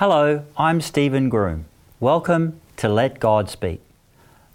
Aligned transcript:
Hello, 0.00 0.44
I'm 0.58 0.82
Stephen 0.82 1.30
Groom. 1.30 1.64
Welcome 2.00 2.60
to 2.76 2.86
Let 2.86 3.18
God 3.18 3.48
Speak. 3.48 3.80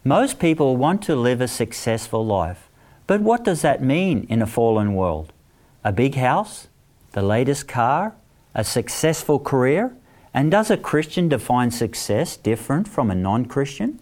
Most 0.03 0.37
people 0.37 0.77
want 0.77 1.01
to 1.05 1.15
live 1.15 1.41
a 1.41 1.47
successful 1.47 2.23
life, 2.23 2.69
but 3.07 3.21
what 3.21 3.43
does 3.43 3.63
that 3.63 3.81
mean 3.81 4.27
in 4.29 4.43
a 4.43 4.45
fallen 4.45 4.93
world? 4.93 5.33
A 5.83 5.91
big 5.91 6.13
house? 6.13 6.67
The 7.13 7.23
latest 7.23 7.67
car? 7.67 8.13
A 8.53 8.63
successful 8.63 9.39
career? 9.39 9.95
And 10.31 10.51
does 10.51 10.69
a 10.69 10.77
Christian 10.77 11.27
define 11.27 11.71
success 11.71 12.37
different 12.37 12.87
from 12.87 13.09
a 13.09 13.15
non 13.15 13.45
Christian? 13.45 13.97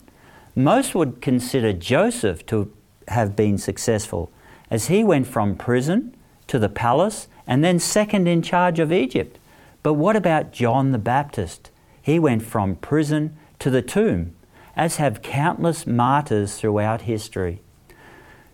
Most 0.58 0.94
would 0.94 1.22
consider 1.22 1.72
Joseph 1.72 2.46
to 2.48 2.70
have 3.08 3.38
been 3.38 3.58
successful, 3.58 4.30
as 4.70 4.88
he 4.88 5.06
went 5.06 5.26
from 5.26 5.56
prison 5.56 6.14
to 6.48 6.60
the 6.60 6.68
palace 6.68 7.30
and 7.48 7.64
then 7.64 7.80
second 7.80 8.28
in 8.28 8.42
charge 8.42 8.80
of 8.80 8.92
Egypt. 8.92 9.39
But 9.82 9.94
what 9.94 10.16
about 10.16 10.52
John 10.52 10.92
the 10.92 10.98
Baptist? 10.98 11.72
He 12.02 12.20
went 12.20 12.44
from 12.44 12.76
prison 12.76 13.38
to 13.60 13.70
the 13.70 13.82
tomb, 13.82 14.36
as 14.76 14.98
have 14.98 15.22
countless 15.22 15.88
martyrs 15.88 16.58
throughout 16.58 17.02
history. 17.02 17.62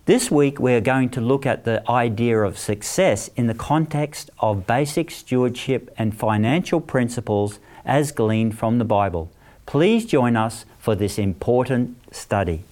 This 0.04 0.30
week, 0.30 0.60
we 0.60 0.72
are 0.74 0.80
going 0.80 1.08
to 1.10 1.20
look 1.20 1.46
at 1.46 1.64
the 1.64 1.82
idea 1.90 2.38
of 2.38 2.58
success 2.58 3.28
in 3.34 3.48
the 3.48 3.54
context 3.54 4.30
of 4.38 4.66
basic 4.66 5.10
stewardship 5.10 5.92
and 5.98 6.16
financial 6.16 6.80
principles 6.80 7.58
as 7.84 8.12
gleaned 8.12 8.56
from 8.56 8.78
the 8.78 8.84
Bible. 8.84 9.32
Please 9.66 10.06
join 10.06 10.36
us 10.36 10.64
for 10.78 10.94
this 10.94 11.18
important 11.18 11.96
study. 12.14 12.62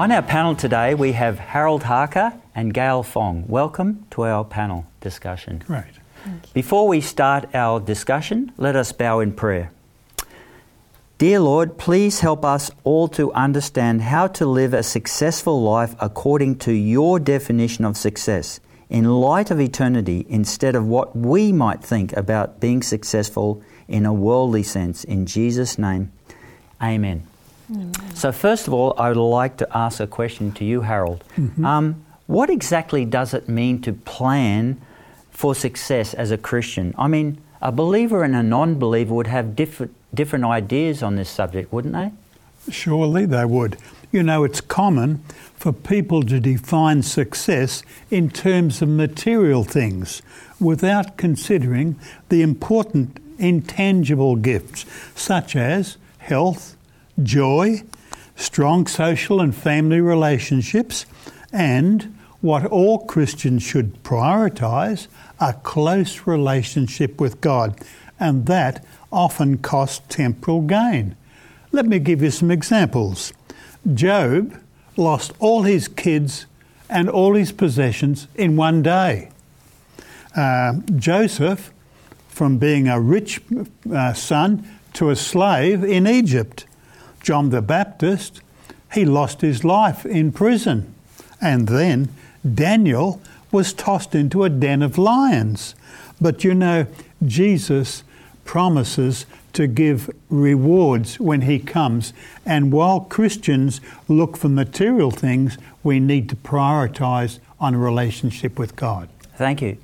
On 0.00 0.10
our 0.10 0.22
panel 0.22 0.56
today, 0.56 0.94
we 0.94 1.12
have 1.12 1.38
Harold 1.38 1.82
Harker 1.82 2.32
and 2.54 2.72
Gail 2.72 3.02
Fong. 3.02 3.44
Welcome 3.46 4.06
to 4.12 4.22
our 4.22 4.46
panel 4.46 4.86
discussion. 5.02 5.62
Right. 5.68 5.92
Before 6.54 6.88
we 6.88 7.02
start 7.02 7.54
our 7.54 7.80
discussion, 7.80 8.50
let 8.56 8.76
us 8.76 8.92
bow 8.92 9.20
in 9.20 9.32
prayer. 9.34 9.70
Dear 11.18 11.40
Lord, 11.40 11.76
please 11.76 12.20
help 12.20 12.46
us 12.46 12.70
all 12.82 13.08
to 13.08 13.30
understand 13.34 14.00
how 14.00 14.26
to 14.28 14.46
live 14.46 14.72
a 14.72 14.82
successful 14.82 15.60
life 15.60 15.94
according 16.00 16.56
to 16.60 16.72
your 16.72 17.18
definition 17.20 17.84
of 17.84 17.98
success, 17.98 18.58
in 18.88 19.04
light 19.04 19.50
of 19.50 19.60
eternity, 19.60 20.24
instead 20.30 20.74
of 20.74 20.86
what 20.86 21.14
we 21.14 21.52
might 21.52 21.84
think 21.84 22.16
about 22.16 22.58
being 22.58 22.82
successful 22.82 23.62
in 23.86 24.06
a 24.06 24.14
worldly 24.14 24.62
sense. 24.62 25.04
In 25.04 25.26
Jesus' 25.26 25.76
name, 25.78 26.10
amen. 26.82 27.26
So, 28.14 28.32
first 28.32 28.66
of 28.66 28.74
all, 28.74 28.94
I 28.98 29.08
would 29.08 29.16
like 29.16 29.56
to 29.58 29.76
ask 29.76 30.00
a 30.00 30.06
question 30.06 30.52
to 30.52 30.64
you, 30.64 30.82
Harold. 30.82 31.24
Mm-hmm. 31.36 31.64
Um, 31.64 32.04
what 32.26 32.50
exactly 32.50 33.04
does 33.04 33.34
it 33.34 33.48
mean 33.48 33.80
to 33.82 33.92
plan 33.92 34.80
for 35.30 35.54
success 35.54 36.14
as 36.14 36.30
a 36.30 36.38
Christian? 36.38 36.94
I 36.98 37.08
mean, 37.08 37.38
a 37.60 37.72
believer 37.72 38.22
and 38.22 38.34
a 38.36 38.42
non 38.42 38.78
believer 38.78 39.14
would 39.14 39.26
have 39.26 39.56
different, 39.56 39.94
different 40.14 40.44
ideas 40.44 41.02
on 41.02 41.16
this 41.16 41.28
subject, 41.28 41.72
wouldn't 41.72 41.94
they? 41.94 42.12
Surely 42.70 43.26
they 43.26 43.44
would. 43.44 43.76
You 44.12 44.22
know, 44.22 44.44
it's 44.44 44.60
common 44.60 45.22
for 45.56 45.72
people 45.72 46.22
to 46.24 46.40
define 46.40 47.02
success 47.02 47.82
in 48.10 48.30
terms 48.30 48.82
of 48.82 48.88
material 48.88 49.64
things 49.64 50.22
without 50.58 51.16
considering 51.16 51.98
the 52.28 52.42
important 52.42 53.18
intangible 53.38 54.36
gifts 54.36 54.84
such 55.14 55.56
as 55.56 55.96
health, 56.18 56.76
joy, 57.22 57.82
strong 58.36 58.86
social 58.86 59.40
and 59.40 59.54
family 59.54 60.00
relationships, 60.00 61.06
and 61.52 62.16
what 62.40 62.64
all 62.66 63.04
Christians 63.06 63.62
should 63.62 64.02
prioritize 64.02 65.06
a 65.40 65.52
close 65.52 66.26
relationship 66.26 67.20
with 67.20 67.40
God, 67.40 67.78
and 68.18 68.46
that 68.46 68.84
often 69.12 69.58
costs 69.58 70.02
temporal 70.08 70.62
gain. 70.62 71.16
Let 71.72 71.86
me 71.86 71.98
give 71.98 72.22
you 72.22 72.30
some 72.30 72.50
examples. 72.50 73.32
Job 73.94 74.54
lost 74.96 75.32
all 75.38 75.62
his 75.62 75.88
kids 75.88 76.46
and 76.88 77.08
all 77.08 77.34
his 77.34 77.52
possessions 77.52 78.26
in 78.34 78.56
one 78.56 78.82
day. 78.82 79.30
Uh, 80.36 80.74
Joseph, 80.96 81.72
from 82.28 82.58
being 82.58 82.88
a 82.88 83.00
rich 83.00 83.40
uh, 83.92 84.12
son 84.12 84.66
to 84.94 85.10
a 85.10 85.16
slave 85.16 85.84
in 85.84 86.06
Egypt. 86.06 86.66
John 87.20 87.50
the 87.50 87.62
Baptist, 87.62 88.40
he 88.92 89.04
lost 89.04 89.40
his 89.40 89.64
life 89.64 90.04
in 90.04 90.32
prison. 90.32 90.94
And 91.40 91.68
then 91.68 92.08
Daniel 92.54 93.20
was 93.52 93.72
tossed 93.72 94.14
into 94.14 94.44
a 94.44 94.50
den 94.50 94.82
of 94.82 94.98
lions. 94.98 95.74
But 96.20 96.44
you 96.44 96.54
know, 96.54 96.86
Jesus 97.24 98.04
promises 98.44 99.26
to 99.52 99.66
give 99.66 100.10
rewards 100.28 101.18
when 101.18 101.42
he 101.42 101.58
comes. 101.58 102.12
And 102.46 102.72
while 102.72 103.00
Christians 103.00 103.80
look 104.08 104.36
for 104.36 104.48
material 104.48 105.10
things, 105.10 105.58
we 105.82 106.00
need 106.00 106.28
to 106.28 106.36
prioritize 106.36 107.38
on 107.58 107.74
a 107.74 107.78
relationship 107.78 108.58
with 108.58 108.76
God. 108.76 109.08
Thank 109.36 109.62
you. 109.62 109.78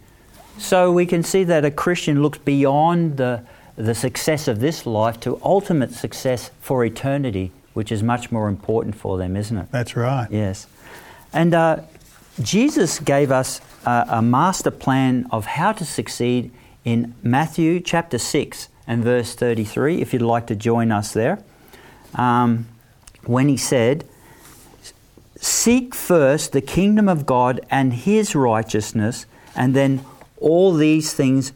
So, 0.59 0.91
we 0.91 1.05
can 1.05 1.23
see 1.23 1.45
that 1.45 1.67
a 1.67 1.71
Christian 1.71 2.23
looks 2.23 2.39
beyond 2.39 3.19
the, 3.19 3.43
the 3.77 3.95
success 3.95 4.49
of 4.49 4.61
this 4.61 4.87
life 4.87 5.21
to 5.21 5.41
ultimate 5.45 5.93
success 5.93 6.51
for 6.61 6.85
eternity, 6.85 7.53
which 7.75 7.93
is 7.93 8.03
much 8.03 8.33
more 8.33 8.49
important 8.49 8.97
for 8.97 9.19
them, 9.19 9.37
isn't 9.37 9.57
it? 9.57 9.71
That's 9.71 9.97
right. 9.97 10.29
Yes. 10.31 10.67
And 11.33 11.55
uh, 11.55 11.81
Jesus 12.41 12.99
gave 12.99 13.31
us 13.31 13.61
a, 13.85 14.07
a 14.09 14.23
master 14.23 14.71
plan 14.71 15.27
of 15.31 15.47
how 15.47 15.73
to 15.73 15.85
succeed 15.85 16.51
in 16.85 17.15
Matthew 17.23 17.81
chapter 17.81 18.19
6 18.19 18.69
and 18.87 19.03
verse 19.03 19.35
33, 19.35 20.01
if 20.01 20.13
you'd 20.13 20.23
like 20.23 20.47
to 20.47 20.55
join 20.55 20.91
us 20.93 21.13
there. 21.13 21.43
Um, 22.15 22.69
when 23.25 23.49
he 23.49 23.57
said, 23.57 24.07
Seek 25.39 25.95
first 25.95 26.53
the 26.53 26.61
kingdom 26.63 27.09
of 27.09 27.27
God 27.27 27.61
and 27.71 27.93
his 27.93 28.35
righteousness, 28.35 29.27
and 29.55 29.75
then 29.75 30.05
all 30.39 30.73
these 30.73 31.13
things 31.13 31.53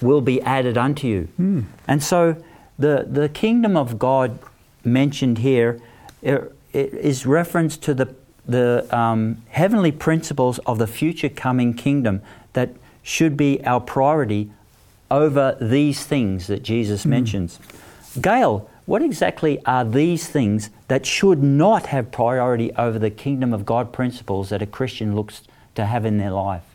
will 0.00 0.20
be 0.20 0.40
added 0.42 0.78
unto 0.78 1.06
you. 1.06 1.22
Hmm. 1.36 1.60
And 1.86 2.02
so 2.02 2.42
the, 2.78 3.06
the 3.08 3.28
kingdom 3.28 3.76
of 3.76 3.98
God 3.98 4.38
mentioned 4.84 5.38
here 5.38 5.80
er, 6.26 6.52
it 6.72 6.94
is 6.94 7.26
reference 7.26 7.76
to 7.78 7.94
the, 7.94 8.14
the 8.46 8.86
um, 8.96 9.42
heavenly 9.48 9.92
principles 9.92 10.58
of 10.60 10.78
the 10.78 10.86
future 10.86 11.28
coming 11.28 11.74
kingdom 11.74 12.22
that 12.52 12.70
should 13.02 13.36
be 13.36 13.64
our 13.64 13.80
priority 13.80 14.50
over 15.10 15.56
these 15.60 16.04
things 16.04 16.46
that 16.46 16.62
Jesus 16.62 17.04
mentions. 17.04 17.58
Gail, 18.20 18.70
what 18.86 19.02
exactly 19.02 19.64
are 19.66 19.84
these 19.84 20.28
things 20.28 20.70
that 20.88 21.06
should 21.06 21.42
not 21.42 21.86
have 21.86 22.10
priority 22.10 22.72
over 22.74 22.98
the 22.98 23.10
kingdom 23.10 23.52
of 23.52 23.64
God 23.64 23.92
principles 23.92 24.48
that 24.50 24.62
a 24.62 24.66
Christian 24.66 25.14
looks 25.14 25.42
to 25.74 25.86
have 25.86 26.04
in 26.04 26.18
their 26.18 26.30
life? 26.30 26.69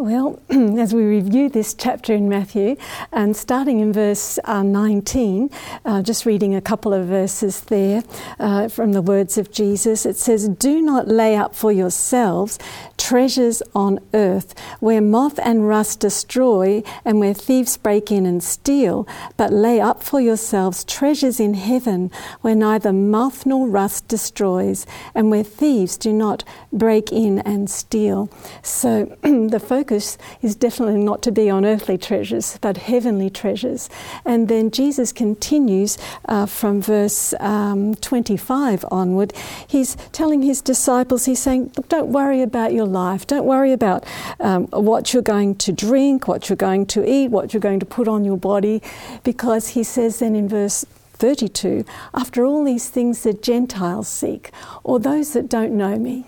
Well, 0.00 0.40
as 0.50 0.94
we 0.94 1.02
review 1.02 1.50
this 1.50 1.74
chapter 1.74 2.14
in 2.14 2.26
Matthew, 2.26 2.76
and 3.12 3.36
starting 3.36 3.80
in 3.80 3.92
verse 3.92 4.38
uh, 4.46 4.62
19, 4.62 5.50
uh, 5.84 6.00
just 6.00 6.24
reading 6.24 6.54
a 6.54 6.62
couple 6.62 6.94
of 6.94 7.06
verses 7.06 7.60
there 7.60 8.02
uh, 8.38 8.68
from 8.68 8.92
the 8.92 9.02
words 9.02 9.36
of 9.36 9.52
Jesus, 9.52 10.06
it 10.06 10.16
says, 10.16 10.48
Do 10.48 10.80
not 10.80 11.06
lay 11.06 11.36
up 11.36 11.54
for 11.54 11.70
yourselves 11.70 12.58
treasures 12.96 13.62
on 13.74 13.98
earth, 14.14 14.54
where 14.78 15.00
moth 15.00 15.38
and 15.42 15.68
rust 15.68 16.00
destroy, 16.00 16.82
and 17.04 17.18
where 17.18 17.34
thieves 17.34 17.76
break 17.76 18.10
in 18.10 18.24
and 18.24 18.42
steal, 18.42 19.06
but 19.36 19.52
lay 19.52 19.80
up 19.80 20.02
for 20.02 20.20
yourselves 20.20 20.84
treasures 20.84 21.40
in 21.40 21.54
heaven, 21.54 22.10
where 22.40 22.54
neither 22.54 22.92
moth 22.92 23.44
nor 23.44 23.68
rust 23.68 24.06
destroys, 24.08 24.86
and 25.14 25.30
where 25.30 25.42
thieves 25.42 25.96
do 25.98 26.12
not 26.12 26.44
break 26.72 27.10
in 27.12 27.40
and 27.40 27.68
steal. 27.68 28.30
So 28.62 29.06
the 29.22 29.60
focus 29.60 29.89
is 29.90 30.54
definitely 30.56 31.02
not 31.02 31.22
to 31.22 31.32
be 31.32 31.50
on 31.50 31.64
earthly 31.64 31.98
treasures, 31.98 32.58
but 32.60 32.76
heavenly 32.76 33.30
treasures. 33.30 33.88
And 34.24 34.48
then 34.48 34.70
Jesus 34.70 35.12
continues 35.12 35.98
uh, 36.26 36.46
from 36.46 36.80
verse 36.80 37.34
um, 37.40 37.94
25 37.96 38.84
onward. 38.90 39.32
He's 39.66 39.96
telling 40.12 40.42
his 40.42 40.60
disciples, 40.60 41.24
he's 41.24 41.40
saying, 41.40 41.72
don't 41.88 42.08
worry 42.08 42.42
about 42.42 42.72
your 42.72 42.86
life. 42.86 43.26
Don't 43.26 43.46
worry 43.46 43.72
about 43.72 44.04
um, 44.40 44.66
what 44.68 45.12
you're 45.12 45.22
going 45.22 45.56
to 45.56 45.72
drink, 45.72 46.28
what 46.28 46.48
you're 46.48 46.56
going 46.56 46.86
to 46.86 47.08
eat, 47.08 47.28
what 47.28 47.52
you're 47.52 47.60
going 47.60 47.80
to 47.80 47.86
put 47.86 48.08
on 48.08 48.24
your 48.24 48.36
body, 48.36 48.82
because 49.24 49.68
he 49.68 49.82
says 49.82 50.18
then 50.18 50.34
in 50.34 50.48
verse 50.48 50.84
32, 51.20 51.84
after 52.14 52.44
all 52.46 52.64
these 52.64 52.88
things 52.88 53.22
the 53.22 53.34
Gentiles 53.34 54.08
seek, 54.08 54.50
or 54.82 54.98
those 54.98 55.34
that 55.34 55.48
don't 55.48 55.72
know 55.72 55.96
me. 55.96 56.26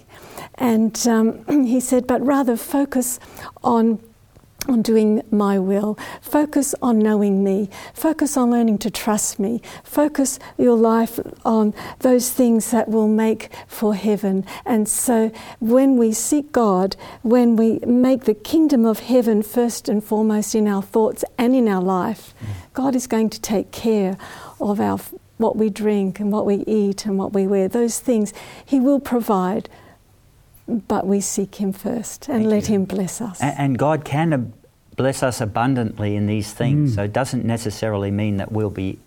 And 0.56 1.06
um, 1.06 1.44
he 1.66 1.80
said, 1.80 2.06
but 2.06 2.24
rather 2.24 2.56
focus 2.56 3.18
on 3.62 4.00
on 4.68 4.82
doing 4.82 5.22
my 5.30 5.58
will. 5.58 5.98
Focus 6.20 6.74
on 6.80 6.98
knowing 6.98 7.42
me. 7.42 7.68
Focus 7.94 8.36
on 8.36 8.50
learning 8.50 8.78
to 8.78 8.90
trust 8.90 9.38
me. 9.38 9.60
Focus 9.82 10.38
your 10.56 10.76
life 10.76 11.18
on 11.44 11.74
those 12.00 12.30
things 12.30 12.70
that 12.70 12.88
will 12.88 13.08
make 13.08 13.50
for 13.66 13.94
heaven. 13.94 14.44
And 14.64 14.88
so 14.88 15.32
when 15.58 15.96
we 15.96 16.12
seek 16.12 16.52
God, 16.52 16.96
when 17.22 17.56
we 17.56 17.80
make 17.80 18.24
the 18.24 18.34
kingdom 18.34 18.84
of 18.84 19.00
heaven 19.00 19.42
first 19.42 19.88
and 19.88 20.02
foremost 20.02 20.54
in 20.54 20.68
our 20.68 20.82
thoughts 20.82 21.24
and 21.38 21.54
in 21.54 21.68
our 21.68 21.82
life, 21.82 22.34
God 22.72 22.94
is 22.94 23.06
going 23.06 23.30
to 23.30 23.40
take 23.40 23.72
care 23.72 24.16
of 24.60 24.80
our 24.80 25.00
what 25.38 25.56
we 25.56 25.70
drink 25.70 26.20
and 26.20 26.30
what 26.30 26.46
we 26.46 26.62
eat 26.68 27.04
and 27.04 27.18
what 27.18 27.32
we 27.32 27.48
wear. 27.48 27.66
Those 27.66 27.98
things 27.98 28.32
He 28.64 28.78
will 28.78 29.00
provide 29.00 29.68
but 30.68 31.06
we 31.06 31.20
seek 31.20 31.56
Him 31.56 31.72
first 31.72 32.28
and 32.28 32.42
Thank 32.42 32.50
let 32.50 32.68
you. 32.68 32.74
Him 32.76 32.84
bless 32.84 33.20
us. 33.20 33.40
And, 33.40 33.58
and 33.58 33.78
God 33.78 34.04
can 34.04 34.32
ab- 34.32 34.52
bless 34.96 35.22
us 35.22 35.40
abundantly 35.40 36.16
in 36.16 36.26
these 36.26 36.52
things. 36.52 36.92
Mm. 36.92 36.94
So 36.94 37.02
it 37.04 37.12
doesn't 37.12 37.44
necessarily 37.44 38.10
mean 38.10 38.36
that 38.36 38.52
we'll 38.52 38.70
be 38.70 38.98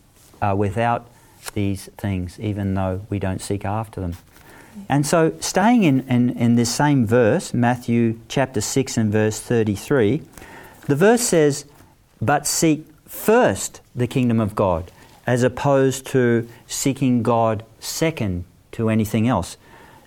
uh, 0.42 0.56
without 0.58 1.10
these 1.54 1.90
things, 1.98 2.40
even 2.40 2.74
though 2.74 3.02
we 3.10 3.20
don't 3.20 3.42
seek 3.42 3.66
after 3.66 4.02
them. 4.02 4.18
And 4.90 5.06
so, 5.06 5.34
staying 5.40 5.84
in, 5.84 6.02
in, 6.02 6.32
in 6.32 6.56
this 6.56 6.74
same 6.74 7.06
verse, 7.06 7.54
Matthew 7.54 8.20
chapter 8.28 8.60
6 8.60 8.98
and 8.98 9.12
verse 9.12 9.40
33, 9.40 10.22
the 10.88 10.96
verse 10.96 11.22
says, 11.22 11.66
But 12.22 12.46
seek 12.46 12.86
first 13.08 13.82
the 13.96 14.08
kingdom 14.08 14.40
of 14.40 14.54
God, 14.54 14.92
as 15.26 15.44
opposed 15.44 16.06
to 16.08 16.48
seeking 16.68 17.24
God 17.24 17.64
second 17.80 18.44
to 18.74 18.90
anything 18.90 19.28
else. 19.28 19.56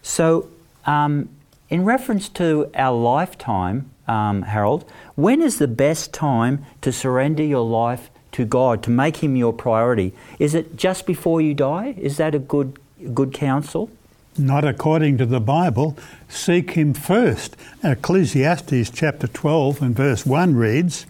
So, 0.02 0.48
um, 0.84 1.30
in 1.68 1.84
reference 1.84 2.28
to 2.30 2.70
our 2.74 2.96
lifetime, 2.96 3.90
um, 4.06 4.42
Harold, 4.42 4.90
when 5.16 5.42
is 5.42 5.58
the 5.58 5.68
best 5.68 6.12
time 6.12 6.64
to 6.80 6.92
surrender 6.92 7.42
your 7.42 7.64
life 7.64 8.10
to 8.32 8.44
God, 8.44 8.82
to 8.84 8.90
make 8.90 9.18
Him 9.18 9.36
your 9.36 9.52
priority? 9.52 10.12
Is 10.38 10.54
it 10.54 10.76
just 10.76 11.06
before 11.06 11.40
you 11.40 11.54
die? 11.54 11.94
Is 11.98 12.16
that 12.16 12.34
a 12.34 12.38
good, 12.38 12.78
good 13.12 13.32
counsel? 13.32 13.90
Not 14.38 14.64
according 14.64 15.18
to 15.18 15.26
the 15.26 15.40
Bible. 15.40 15.98
Seek 16.28 16.70
him 16.72 16.94
first. 16.94 17.56
Ecclesiastes 17.82 18.90
chapter 18.90 19.26
12 19.26 19.82
and 19.82 19.96
verse 19.96 20.24
1 20.24 20.54
reads, 20.54 21.06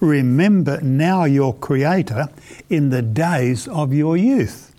Remember 0.00 0.80
now 0.80 1.24
your 1.24 1.54
Creator 1.54 2.28
in 2.70 2.88
the 2.88 3.02
days 3.02 3.68
of 3.68 3.92
your 3.92 4.16
youth, 4.16 4.69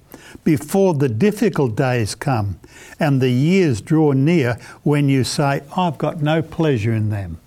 before 0.44 0.94
the 0.94 1.10
difficult 1.10 1.76
days 1.76 2.16
come 2.16 2.60
and 3.00 3.22
the 3.22 3.32
years 3.32 3.82
draw 3.82 4.12
near 4.12 4.58
when 4.84 5.10
you 5.10 5.24
say, 5.24 5.62
I've 5.76 5.98
got 5.98 6.22
no 6.22 6.42
pleasure 6.42 6.94
in 6.94 7.10
them. 7.10 7.40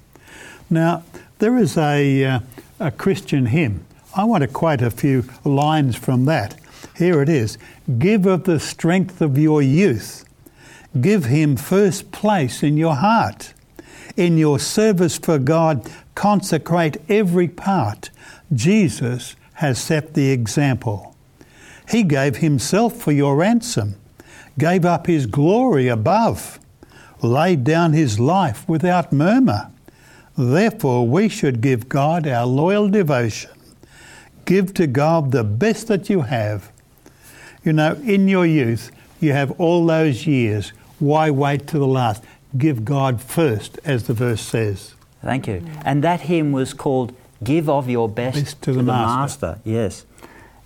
Now, 0.71 1.03
there 1.39 1.57
is 1.57 1.77
a, 1.77 2.25
uh, 2.25 2.41
a 2.81 2.91
Christian 2.91 3.47
hymn. 3.47 3.85
I 4.17 4.25
want 4.25 4.43
to 4.43 4.49
quote 4.49 4.83
a 4.83 4.91
few 4.91 5.25
lines 5.45 5.97
from 5.97 6.25
that. 6.27 6.57
Here 6.97 7.21
it 7.23 7.29
is 7.29 7.59
Give 7.99 8.27
of 8.27 8.45
the 8.45 8.61
strength 8.61 9.21
of 9.21 9.37
your 9.37 9.61
youth, 9.61 10.25
give 11.01 11.27
him 11.27 11.57
first 11.57 12.13
place 12.13 12.63
in 12.63 12.77
your 12.77 12.95
heart. 12.95 13.53
In 14.17 14.39
your 14.39 14.61
service 14.61 15.19
for 15.19 15.39
God, 15.39 15.91
consecrate 16.15 16.99
every 17.09 17.49
part. 17.49 18.11
Jesus 18.53 19.35
has 19.55 19.81
set 19.81 20.15
the 20.15 20.31
example. 20.31 21.14
He 21.89 22.03
gave 22.03 22.37
himself 22.37 22.97
for 22.97 23.13
your 23.13 23.37
ransom, 23.37 23.97
gave 24.59 24.85
up 24.85 25.07
his 25.07 25.27
glory 25.27 25.89
above, 25.89 26.59
laid 27.23 27.65
down 27.65 27.93
his 27.93 28.19
life 28.19 28.69
without 28.69 29.13
murmur. 29.13 29.71
Therefore, 30.37 31.07
we 31.07 31.29
should 31.29 31.61
give 31.61 31.89
God 31.89 32.27
our 32.27 32.47
loyal 32.47 32.89
devotion. 32.89 33.51
Give 34.45 34.75
to 34.75 34.87
God 34.87 35.31
the 35.31 35.45
best 35.45 35.89
that 35.89 36.11
you 36.11 36.23
have. 36.23 36.71
You 37.63 37.73
know, 37.73 37.95
in 38.05 38.29
your 38.29 38.45
youth, 38.45 38.91
you 39.21 39.33
have 39.33 39.53
all 39.61 39.87
those 39.87 40.27
years. 40.27 40.73
Why 40.99 41.31
wait 41.31 41.67
to 41.69 41.79
the 41.79 41.87
last? 41.87 42.23
Give 42.59 42.85
God 42.85 43.23
first, 43.23 43.79
as 43.85 44.05
the 44.07 44.13
verse 44.13 44.41
says. 44.41 44.95
Thank 45.23 45.47
you. 45.47 45.65
And 45.85 46.05
that 46.05 46.23
hymn 46.23 46.53
was 46.53 46.75
called 46.75 47.15
Give 47.43 47.69
of 47.69 47.89
Your 47.89 48.09
Best, 48.09 48.37
Best 48.37 48.63
to 48.63 48.73
the 48.73 48.83
Master. 48.83 49.61
Yes. 49.65 50.05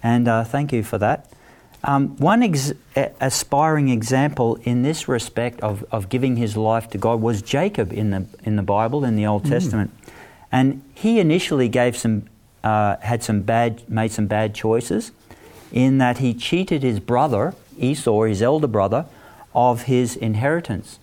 And 0.02 0.28
uh, 0.28 0.44
thank 0.44 0.72
you 0.72 0.82
for 0.82 0.98
that. 0.98 1.30
Um, 1.84 2.16
one 2.16 2.42
ex- 2.42 2.72
a- 2.96 3.12
aspiring 3.20 3.88
example 3.88 4.56
in 4.64 4.82
this 4.82 5.08
respect 5.08 5.60
of, 5.60 5.84
of 5.92 6.08
giving 6.08 6.36
his 6.36 6.56
life 6.56 6.90
to 6.90 6.98
God 6.98 7.20
was 7.20 7.40
Jacob 7.42 7.92
in 7.92 8.10
the, 8.10 8.26
in 8.42 8.56
the 8.56 8.62
Bible, 8.62 9.04
in 9.04 9.16
the 9.16 9.26
Old 9.26 9.44
Testament. 9.44 9.90
And 10.50 10.82
he 10.94 11.20
initially 11.20 11.68
gave 11.68 11.96
some, 11.96 12.26
uh, 12.64 12.96
had 13.00 13.22
some 13.22 13.42
bad, 13.42 13.88
made 13.88 14.10
some 14.12 14.26
bad 14.26 14.54
choices 14.54 15.12
in 15.72 15.98
that 15.98 16.18
he 16.18 16.34
cheated 16.34 16.82
his 16.82 17.00
brother, 17.00 17.54
Esau, 17.78 18.22
his 18.22 18.42
elder 18.42 18.66
brother, 18.66 19.06
of 19.54 19.82
his 19.82 20.16
inheritance. 20.16 20.98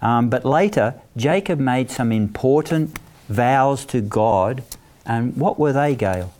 Um, 0.00 0.28
but 0.28 0.44
later, 0.44 0.94
Jacob 1.16 1.58
made 1.58 1.90
some 1.90 2.12
important 2.12 2.98
vows 3.28 3.84
to 3.86 4.00
God. 4.00 4.62
And 5.06 5.36
what 5.36 5.58
were 5.58 5.72
they, 5.72 5.94
Gail? 5.94 6.32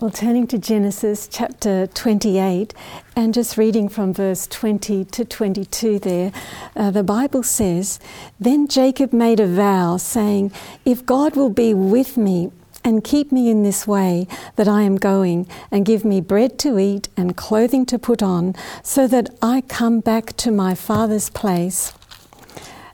Well, 0.00 0.10
turning 0.10 0.46
to 0.46 0.56
Genesis 0.56 1.28
chapter 1.30 1.86
28 1.86 2.72
and 3.14 3.34
just 3.34 3.58
reading 3.58 3.90
from 3.90 4.14
verse 4.14 4.46
20 4.46 5.04
to 5.04 5.24
22 5.26 5.98
there, 5.98 6.32
uh, 6.74 6.90
the 6.90 7.02
Bible 7.02 7.42
says, 7.42 8.00
Then 8.40 8.66
Jacob 8.66 9.12
made 9.12 9.40
a 9.40 9.46
vow, 9.46 9.98
saying, 9.98 10.52
If 10.86 11.04
God 11.04 11.36
will 11.36 11.50
be 11.50 11.74
with 11.74 12.16
me 12.16 12.50
and 12.82 13.04
keep 13.04 13.30
me 13.30 13.50
in 13.50 13.62
this 13.62 13.86
way 13.86 14.26
that 14.56 14.66
I 14.66 14.84
am 14.84 14.96
going, 14.96 15.46
and 15.70 15.84
give 15.84 16.02
me 16.02 16.22
bread 16.22 16.58
to 16.60 16.78
eat 16.78 17.10
and 17.14 17.36
clothing 17.36 17.84
to 17.84 17.98
put 17.98 18.22
on, 18.22 18.54
so 18.82 19.06
that 19.06 19.28
I 19.42 19.60
come 19.60 20.00
back 20.00 20.34
to 20.38 20.50
my 20.50 20.74
father's 20.74 21.28
place 21.28 21.92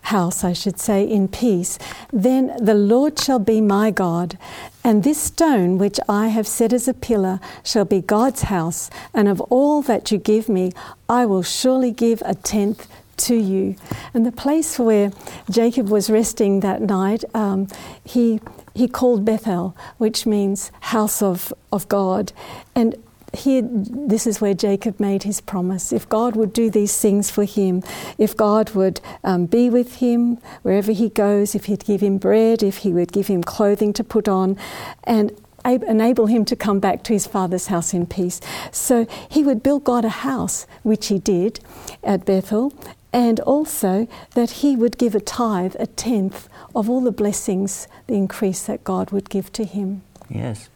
house, 0.07 0.45
I 0.45 0.53
should 0.53 0.79
say, 0.79 1.05
in 1.05 1.29
peace, 1.29 1.79
then 2.13 2.57
the 2.61 2.75
Lord 2.75 3.19
shall 3.19 3.39
be 3.39 3.61
my 3.61 3.91
God, 3.91 4.39
and 4.85 5.03
this 5.03 5.21
stone 5.21 5.79
which 5.79 5.99
I 6.09 6.29
have 6.29 6.47
set 6.47 6.73
as 6.73 6.87
a 6.87 6.95
pillar 6.95 7.41
shall 7.65 7.85
be 7.85 8.01
God's 8.01 8.43
house, 8.43 8.89
and 9.13 9.29
of 9.29 9.41
all 9.43 9.83
that 9.83 10.13
you 10.13 10.19
give 10.19 10.49
me, 10.49 10.73
I 11.09 11.27
will 11.27 11.43
surely 11.43 11.91
give 11.91 12.23
a 12.25 12.35
tenth 12.35 12.87
to 13.17 13.35
you. 13.35 13.77
And 14.15 14.25
the 14.25 14.33
place 14.33 14.79
where 14.79 15.11
Jacob 15.51 15.89
was 15.89 16.11
resting 16.11 16.61
that 16.61 16.83
night, 16.83 17.25
um, 17.35 17.69
he 18.05 18.41
he 18.75 18.87
called 18.87 19.25
Bethel, 19.25 19.75
which 19.97 20.27
means 20.27 20.71
house 20.81 21.23
of, 21.23 21.51
of 21.73 21.89
God. 21.89 22.33
And 22.75 22.95
here, 23.37 23.63
this 23.65 24.27
is 24.27 24.41
where 24.41 24.55
Jacob 24.55 24.99
made 24.99 25.23
his 25.23 25.41
promise. 25.41 25.93
If 25.93 26.09
God 26.09 26.37
would 26.37 26.53
do 26.53 26.71
these 26.71 26.99
things 26.99 27.31
for 27.31 27.45
him, 27.45 27.83
if 28.19 28.37
God 28.37 28.71
would 28.71 29.01
um, 29.23 29.47
be 29.47 29.71
with 29.71 29.97
him 29.97 30.39
wherever 30.63 30.93
he 30.93 31.09
goes, 31.09 31.55
if 31.55 31.67
he'd 31.67 31.85
give 31.85 32.01
him 32.01 32.19
bread, 32.19 32.63
if 32.63 32.79
he 32.79 32.93
would 32.93 33.13
give 33.13 33.29
him 33.29 33.43
clothing 33.43 33.93
to 33.95 34.05
put 34.05 34.29
on, 34.29 34.59
and 35.05 35.33
enable 35.65 36.27
him 36.27 36.45
to 36.45 36.55
come 36.55 36.79
back 36.79 37.03
to 37.05 37.13
his 37.13 37.27
father's 37.27 37.67
house 37.67 37.93
in 37.93 38.07
peace. 38.07 38.41
So 38.71 39.07
he 39.29 39.43
would 39.43 39.63
build 39.63 39.85
God 39.85 40.05
a 40.05 40.11
house, 40.11 40.67
which 40.83 41.09
he 41.09 41.19
did 41.19 41.61
at 42.05 42.25
Bethel, 42.25 42.73
and 43.13 43.41
also 43.41 44.07
that 44.35 44.51
he 44.51 44.77
would 44.77 44.99
give 44.99 45.15
a 45.15 45.21
tithe, 45.21 45.75
a 45.81 45.87
tenth 45.87 46.49
of 46.75 46.89
all 46.91 47.01
the 47.01 47.13
blessings, 47.13 47.89
the 48.07 48.15
increase 48.15 48.63
that 48.65 48.85
God 48.85 49.11
would 49.11 49.29
give 49.31 49.53
to 49.55 49.65
him. 49.65 50.03
Yes. 50.29 50.69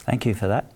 Thank 0.00 0.26
you 0.26 0.34
for 0.34 0.48
that. 0.48 0.72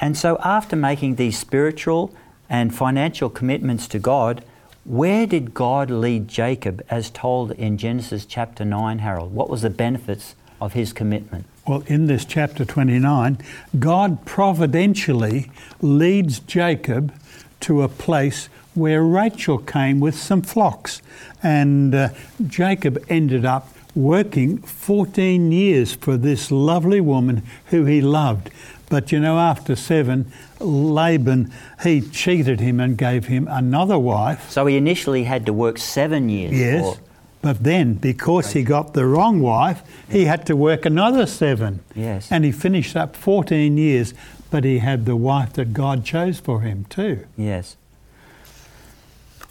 And 0.00 0.16
so, 0.16 0.38
after 0.44 0.76
making 0.76 1.16
these 1.16 1.38
spiritual 1.38 2.14
and 2.48 2.74
financial 2.74 3.28
commitments 3.28 3.88
to 3.88 3.98
God, 3.98 4.44
where 4.84 5.26
did 5.26 5.52
God 5.52 5.90
lead 5.90 6.28
Jacob 6.28 6.82
as 6.88 7.10
told 7.10 7.52
in 7.52 7.76
Genesis 7.76 8.24
chapter 8.24 8.64
9, 8.64 9.00
Harold? 9.00 9.34
What 9.34 9.50
was 9.50 9.62
the 9.62 9.70
benefits 9.70 10.34
of 10.60 10.72
his 10.72 10.92
commitment? 10.92 11.44
Well, 11.66 11.82
in 11.86 12.06
this 12.06 12.24
chapter 12.24 12.64
29, 12.64 13.38
God 13.78 14.24
providentially 14.24 15.50
leads 15.82 16.40
Jacob 16.40 17.12
to 17.60 17.82
a 17.82 17.88
place 17.88 18.48
where 18.74 19.02
Rachel 19.02 19.58
came 19.58 20.00
with 20.00 20.14
some 20.14 20.40
flocks. 20.40 21.02
And 21.42 21.94
uh, 21.94 22.08
Jacob 22.46 23.04
ended 23.08 23.44
up 23.44 23.68
working 23.94 24.58
14 24.58 25.50
years 25.50 25.94
for 25.94 26.16
this 26.16 26.50
lovely 26.50 27.00
woman 27.00 27.42
who 27.66 27.84
he 27.84 28.00
loved. 28.00 28.50
But 28.90 29.12
you 29.12 29.20
know, 29.20 29.38
after 29.38 29.76
seven, 29.76 30.32
Laban, 30.60 31.52
he 31.82 32.00
cheated 32.00 32.60
him 32.60 32.80
and 32.80 32.96
gave 32.96 33.26
him 33.26 33.46
another 33.50 33.98
wife. 33.98 34.50
So, 34.50 34.66
he 34.66 34.76
initially 34.76 35.24
had 35.24 35.44
to 35.46 35.52
work 35.52 35.78
seven 35.78 36.28
years. 36.28 36.52
Yes. 36.52 36.98
But 37.40 37.62
then, 37.62 37.94
because 37.94 38.52
he 38.52 38.62
got 38.62 38.94
the 38.94 39.06
wrong 39.06 39.40
wife, 39.40 39.82
he 40.10 40.24
had 40.24 40.44
to 40.46 40.56
work 40.56 40.84
another 40.84 41.26
seven. 41.26 41.80
Yes. 41.94 42.32
And 42.32 42.44
he 42.44 42.50
finished 42.50 42.96
up 42.96 43.14
14 43.14 43.76
years. 43.76 44.14
but 44.50 44.64
he 44.64 44.78
had 44.78 45.04
the 45.04 45.14
wife 45.16 45.52
that 45.54 45.72
God 45.74 46.04
chose 46.04 46.40
for 46.40 46.62
him 46.62 46.86
too. 46.88 47.26
Yes. 47.36 47.76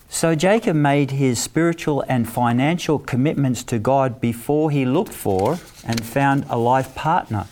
So 0.09 0.35
Jacob 0.35 0.75
made 0.75 1.11
his 1.11 1.39
spiritual 1.39 2.03
and 2.07 2.27
financial 2.27 2.97
commitments 2.97 3.63
to 3.65 3.77
God 3.77 4.19
before 4.19 4.71
he 4.71 4.85
looked 4.85 5.13
for 5.13 5.59
and 5.85 6.03
found 6.03 6.45
a 6.49 6.57
life 6.57 6.95
partner. 6.95 7.45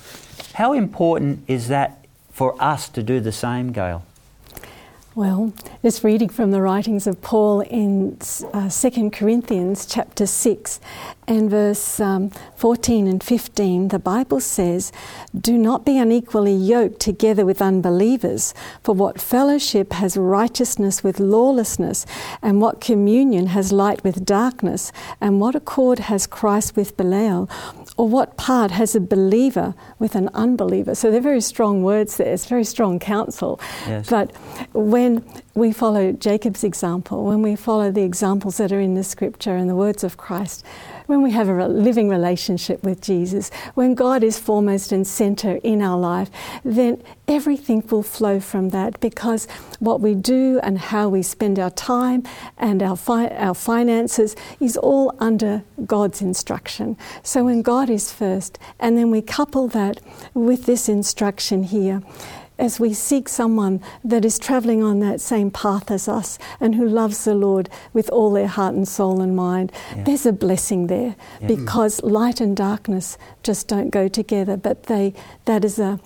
How 0.56 0.72
important 0.72 1.44
is 1.50 1.68
that 1.68 2.06
for 2.32 2.56
us 2.64 2.88
to 2.90 3.04
do 3.04 3.20
the 3.20 3.34
same, 3.34 3.74
Gail? 3.74 4.06
Well, 5.14 5.54
just 5.82 6.02
reading 6.02 6.30
from 6.30 6.52
the 6.52 6.62
writings 6.62 7.08
of 7.08 7.22
Paul 7.22 7.60
in 7.62 8.18
uh, 8.54 8.70
2 8.70 9.10
Corinthians 9.12 9.86
chapter 9.86 10.26
6 10.26 10.80
and 11.28 11.50
verse 11.50 12.00
um, 12.00 12.30
14 12.56 13.08
and 13.08 13.22
15, 13.22 13.90
the 13.90 14.00
Bible 14.00 14.40
says, 14.40 14.94
Do 15.38 15.58
not 15.58 15.86
be 15.86 15.98
unequally 15.98 16.56
yoked 16.56 17.00
together 17.00 17.46
with 17.46 17.62
unbelievers, 17.62 18.54
for 18.82 18.94
what 18.94 19.22
fellowship 19.22 19.92
has 19.94 20.16
righteousness 20.16 21.04
with 21.04 21.20
lawlessness, 21.20 22.06
and 22.42 22.62
what 22.62 22.80
communion 22.80 23.48
has 23.48 23.72
light 23.72 24.04
with 24.04 24.26
darkness, 24.26 24.92
and 25.20 25.42
what 25.42 25.56
accord 25.56 26.00
has 26.00 26.28
Christ 26.28 26.76
with 26.76 26.96
Belial? 26.98 27.50
Or 27.98 28.10
what 28.10 28.36
part 28.38 28.72
has 28.72 28.96
a 28.96 29.00
believer 29.00 29.74
with 30.00 30.16
an 30.16 30.30
unbeliever? 30.34 30.96
So 30.96 31.12
they're 31.12 31.22
very 31.22 31.42
strong 31.42 31.84
words 31.84 32.18
there. 32.18 32.34
It's 32.34 32.46
very 32.46 32.66
strong 32.66 33.00
counsel. 33.00 33.60
Yes. 33.88 34.10
But 34.10 34.36
when 34.74 35.24
we 35.54 35.72
follow 35.72 36.12
Jacob's 36.12 36.64
example, 36.64 37.26
when 37.26 37.42
we 37.42 37.56
follow 37.56 37.92
the 37.92 38.04
examples 38.04 38.58
that 38.58 38.72
are 38.72 38.80
in 38.80 38.96
the 38.96 39.04
scripture 39.04 39.56
and 39.56 39.70
the 39.70 39.76
words 39.76 40.04
of 40.04 40.18
Christ, 40.18 40.66
when 41.08 41.22
we 41.22 41.32
have 41.32 41.50
a 41.50 41.68
living 41.68 42.10
relationship 42.10 42.84
with 42.84 43.02
Jesus, 43.02 43.50
when 43.74 43.96
God 43.96 44.24
is 44.24 44.40
foremost 44.40 44.92
and 44.92 45.06
center 45.06 45.60
in 45.64 45.82
our 45.82 45.98
life, 45.98 46.30
then 46.64 47.02
everything 47.28 47.84
will 47.90 48.04
flow 48.04 48.40
from 48.40 48.70
that 48.70 49.00
because 49.00 49.48
what 49.80 50.02
we 50.02 50.16
do 50.16 50.60
and 50.64 50.78
how 50.78 51.10
we 51.10 51.22
spend 51.22 51.60
our 51.60 51.72
time 51.72 52.24
and 52.58 52.82
our, 52.82 52.96
fi- 52.96 53.30
our 53.30 53.56
finances 53.56 54.36
is 54.60 54.78
all 54.78 55.16
under 55.20 55.64
God's 55.86 56.22
instruction. 56.22 56.98
So 57.24 57.44
when 57.44 57.62
God 57.62 57.90
is 57.90 58.12
first, 58.12 58.60
and 58.80 58.98
then 58.98 59.12
we 59.12 59.22
couple 59.22 59.68
that 59.70 60.00
with 60.34 60.66
this 60.66 60.90
instruction 60.90 61.64
here, 61.64 62.02
as 62.58 62.80
we 62.80 62.94
seek 62.94 63.28
someone 63.28 63.82
that 64.04 64.24
is 64.24 64.40
traveling 64.40 64.84
on 64.84 65.00
that 65.00 65.20
same 65.20 65.52
path 65.52 65.92
as 65.92 66.08
us 66.08 66.38
and 66.60 66.76
who 66.76 66.88
loves 66.88 67.26
the 67.26 67.36
Lord 67.36 67.70
with 67.94 68.10
all 68.10 68.32
their 68.32 68.48
heart 68.48 68.76
and 68.76 68.88
soul 68.88 69.22
and 69.22 69.36
mind, 69.36 69.72
yeah. 69.96 70.04
there's 70.04 70.26
a 70.26 70.32
blessing 70.32 70.88
there 70.88 71.16
yeah. 71.42 71.48
because 71.48 72.02
light 72.04 72.40
and 72.40 72.56
darkness 72.56 73.18
just 73.44 73.68
don't 73.68 73.90
go 73.90 74.08
together, 74.08 74.58
but 74.58 74.84
they 74.84 75.14
that 75.46 75.66
is 75.66 75.80
a 75.80 76.00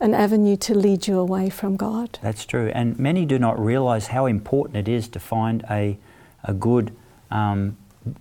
an 0.00 0.14
avenue 0.14 0.56
to 0.56 0.74
lead 0.74 1.06
you 1.06 1.16
away 1.16 1.48
from 1.48 1.76
God. 1.76 2.18
That's 2.22 2.44
true, 2.44 2.72
and 2.74 2.98
many 2.98 3.24
do 3.24 3.38
not 3.38 3.58
realize 3.58 4.08
how 4.08 4.26
important 4.26 4.76
it 4.76 4.88
is 4.88 5.08
to 5.08 5.20
find 5.20 5.64
a 5.70 5.98
a 6.44 6.52
good 6.52 6.92
um, 7.30 7.76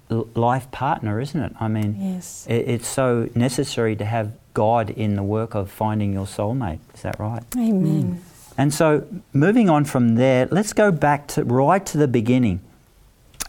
life 0.10 0.70
partner, 0.72 1.20
isn't 1.20 1.42
it? 1.42 1.54
I 1.60 1.68
mean, 1.68 1.96
yes. 2.00 2.46
it, 2.48 2.70
it's 2.70 2.88
so 2.88 3.30
necessary 3.34 3.96
to 3.96 4.06
have 4.06 4.34
God 4.54 4.90
in 4.90 5.16
the 5.16 5.24
work 5.24 5.56
of 5.56 5.72
finding 5.72 6.14
your 6.14 6.26
soulmate. 6.26 6.80
Is 6.94 7.02
that 7.02 7.20
right? 7.20 7.44
Amen. 7.58 8.22
Mm. 8.22 8.32
And 8.58 8.74
so, 8.74 9.08
moving 9.34 9.70
on 9.70 9.86
from 9.86 10.16
there, 10.16 10.48
let's 10.52 10.74
go 10.74 10.92
back 10.92 11.28
to 11.30 11.44
right 11.44 11.86
to 11.86 11.98
the 11.98 12.08
beginning. 12.08 12.60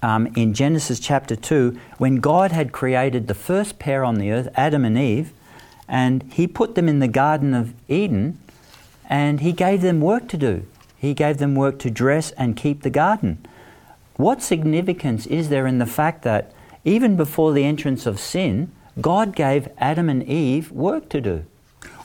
Um, 0.00 0.26
in 0.34 0.52
Genesis 0.52 0.98
chapter 0.98 1.36
2, 1.36 1.78
when 1.98 2.16
God 2.16 2.50
had 2.50 2.72
created 2.72 3.28
the 3.28 3.34
first 3.34 3.78
pair 3.78 4.04
on 4.04 4.16
the 4.16 4.32
earth, 4.32 4.48
Adam 4.56 4.84
and 4.84 4.98
Eve, 4.98 5.32
and 5.88 6.22
He 6.32 6.46
put 6.46 6.74
them 6.74 6.88
in 6.88 6.98
the 6.98 7.08
Garden 7.08 7.54
of 7.54 7.74
Eden, 7.88 8.38
and 9.08 9.40
He 9.40 9.52
gave 9.52 9.82
them 9.82 10.00
work 10.00 10.28
to 10.28 10.36
do. 10.36 10.66
He 10.96 11.14
gave 11.14 11.38
them 11.38 11.54
work 11.54 11.78
to 11.80 11.90
dress 11.90 12.30
and 12.32 12.56
keep 12.56 12.82
the 12.82 12.90
garden. 12.90 13.44
What 14.16 14.42
significance 14.42 15.26
is 15.26 15.48
there 15.48 15.66
in 15.66 15.78
the 15.78 15.86
fact 15.86 16.22
that 16.22 16.52
even 16.84 17.16
before 17.16 17.52
the 17.52 17.64
entrance 17.64 18.06
of 18.06 18.20
sin, 18.20 18.70
God 19.00 19.34
gave 19.34 19.68
Adam 19.78 20.08
and 20.08 20.22
Eve 20.22 20.70
work 20.70 21.08
to 21.10 21.20
do. 21.20 21.44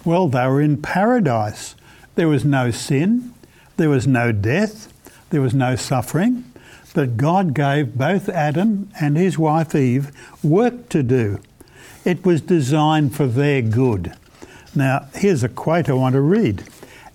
Well, 0.06 0.29
they 0.29 0.48
were 0.48 0.62
in 0.62 0.82
paradise. 0.82 1.75
There 2.15 2.29
was 2.29 2.46
no 2.46 2.72
sin, 2.72 3.34
there 3.75 3.89
was 3.89 4.08
no 4.08 4.32
death, 4.32 4.94
there 5.29 5.41
was 5.41 5.53
no 5.53 5.75
suffering, 5.75 6.46
but 6.94 7.17
God 7.17 7.53
gave 7.53 7.96
both 7.96 8.29
Adam 8.29 8.89
and 9.00 9.17
his 9.17 9.38
wife 9.38 9.75
Eve 9.75 10.12
work 10.41 10.89
to 10.89 11.03
do. 11.03 11.39
It 12.06 12.25
was 12.25 12.41
designed 12.41 13.15
for 13.15 13.27
their 13.27 13.62
good. 13.62 14.13
Now, 14.74 15.08
here's 15.13 15.44
a 15.44 15.50
quote 15.50 15.89
I 15.89 15.94
want 15.94 16.13
to 16.13 16.22
read 16.22 16.63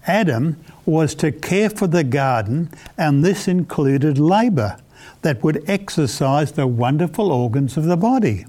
Adam 0.06 0.62
was 0.84 1.14
to 1.14 1.32
care 1.32 1.70
for 1.70 1.86
the 1.86 2.04
garden, 2.04 2.70
and 2.98 3.24
this 3.24 3.48
included 3.48 4.18
labour 4.18 4.76
that 5.22 5.42
would 5.42 5.64
exercise 5.68 6.52
the 6.52 6.66
wonderful 6.66 7.32
organs 7.32 7.76
of 7.76 7.84
the 7.84 7.96
body. 7.96 8.44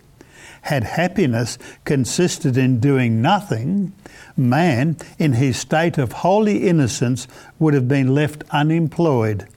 Had 0.63 0.83
happiness 0.83 1.57
consisted 1.85 2.57
in 2.57 2.79
doing 2.79 3.21
nothing, 3.21 3.93
man, 4.35 4.97
in 5.17 5.33
his 5.33 5.57
state 5.57 5.97
of 5.97 6.11
holy 6.11 6.67
innocence, 6.67 7.27
would 7.59 7.73
have 7.73 7.87
been 7.87 8.13
left 8.13 8.43
unemployed. 8.51 9.47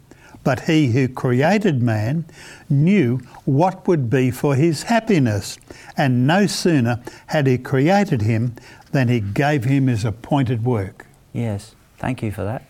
But 0.44 0.60
he 0.60 0.92
who 0.92 1.08
created 1.08 1.82
man 1.82 2.24
knew 2.70 3.18
what 3.44 3.88
would 3.88 4.08
be 4.08 4.30
for 4.30 4.54
his 4.54 4.84
happiness, 4.84 5.58
and 5.96 6.26
no 6.26 6.46
sooner 6.46 7.02
had 7.26 7.48
he 7.48 7.58
created 7.58 8.22
him 8.22 8.54
than 8.92 9.08
he 9.08 9.18
gave 9.20 9.64
him 9.64 9.88
his 9.88 10.04
appointed 10.04 10.64
work. 10.64 11.06
Yes, 11.32 11.74
thank 11.98 12.22
you 12.22 12.30
for 12.30 12.44
that. 12.44 12.62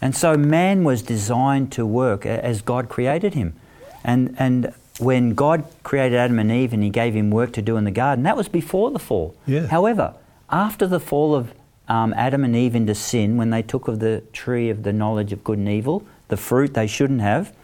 And 0.00 0.14
so 0.14 0.36
man 0.36 0.84
was 0.84 1.02
designed 1.02 1.72
to 1.72 1.84
work 1.84 2.26
as 2.26 2.62
God 2.62 2.88
created 2.88 3.34
him. 3.34 3.54
And, 4.04 4.36
and 4.38 4.72
when 4.98 5.34
God 5.34 5.64
created 5.82 6.16
Adam 6.16 6.38
and 6.38 6.50
Eve 6.50 6.72
and 6.72 6.82
He 6.82 6.90
gave 6.90 7.14
him 7.14 7.30
work 7.30 7.52
to 7.54 7.62
do 7.62 7.76
in 7.76 7.84
the 7.84 7.90
garden, 7.90 8.24
that 8.24 8.36
was 8.36 8.48
before 8.48 8.90
the 8.90 8.98
fall. 8.98 9.36
Yeah. 9.46 9.66
However, 9.66 10.14
after 10.50 10.86
the 10.86 11.00
fall 11.00 11.34
of 11.34 11.52
um, 11.88 12.14
Adam 12.16 12.44
and 12.44 12.56
Eve 12.56 12.74
into 12.74 12.94
sin, 12.94 13.36
when 13.36 13.50
they 13.50 13.62
took 13.62 13.88
of 13.88 14.00
the 14.00 14.22
tree 14.32 14.70
of 14.70 14.82
the 14.82 14.92
knowledge 14.92 15.32
of 15.32 15.44
good 15.44 15.58
and 15.58 15.68
evil, 15.68 16.04
the 16.28 16.36
fruit 16.36 16.74
they 16.74 16.86
shouldn't 16.86 17.20
have, 17.20 17.54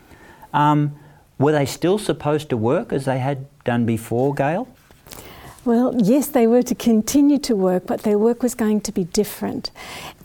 um, 0.52 0.96
were 1.38 1.52
they 1.52 1.66
still 1.66 1.98
supposed 1.98 2.48
to 2.50 2.56
work 2.56 2.92
as 2.92 3.04
they 3.04 3.18
had 3.18 3.46
done 3.64 3.84
before, 3.86 4.34
Gail? 4.34 4.68
Well, 5.64 5.95
yes, 5.97 6.26
they 6.26 6.49
were 6.49 6.64
to 6.64 6.75
continue 6.75 7.38
to 7.38 7.54
work, 7.54 7.87
but 7.87 8.02
their 8.02 8.19
work 8.19 8.42
was 8.42 8.57
going 8.57 8.81
to 8.81 8.90
be 8.90 9.04
different, 9.04 9.71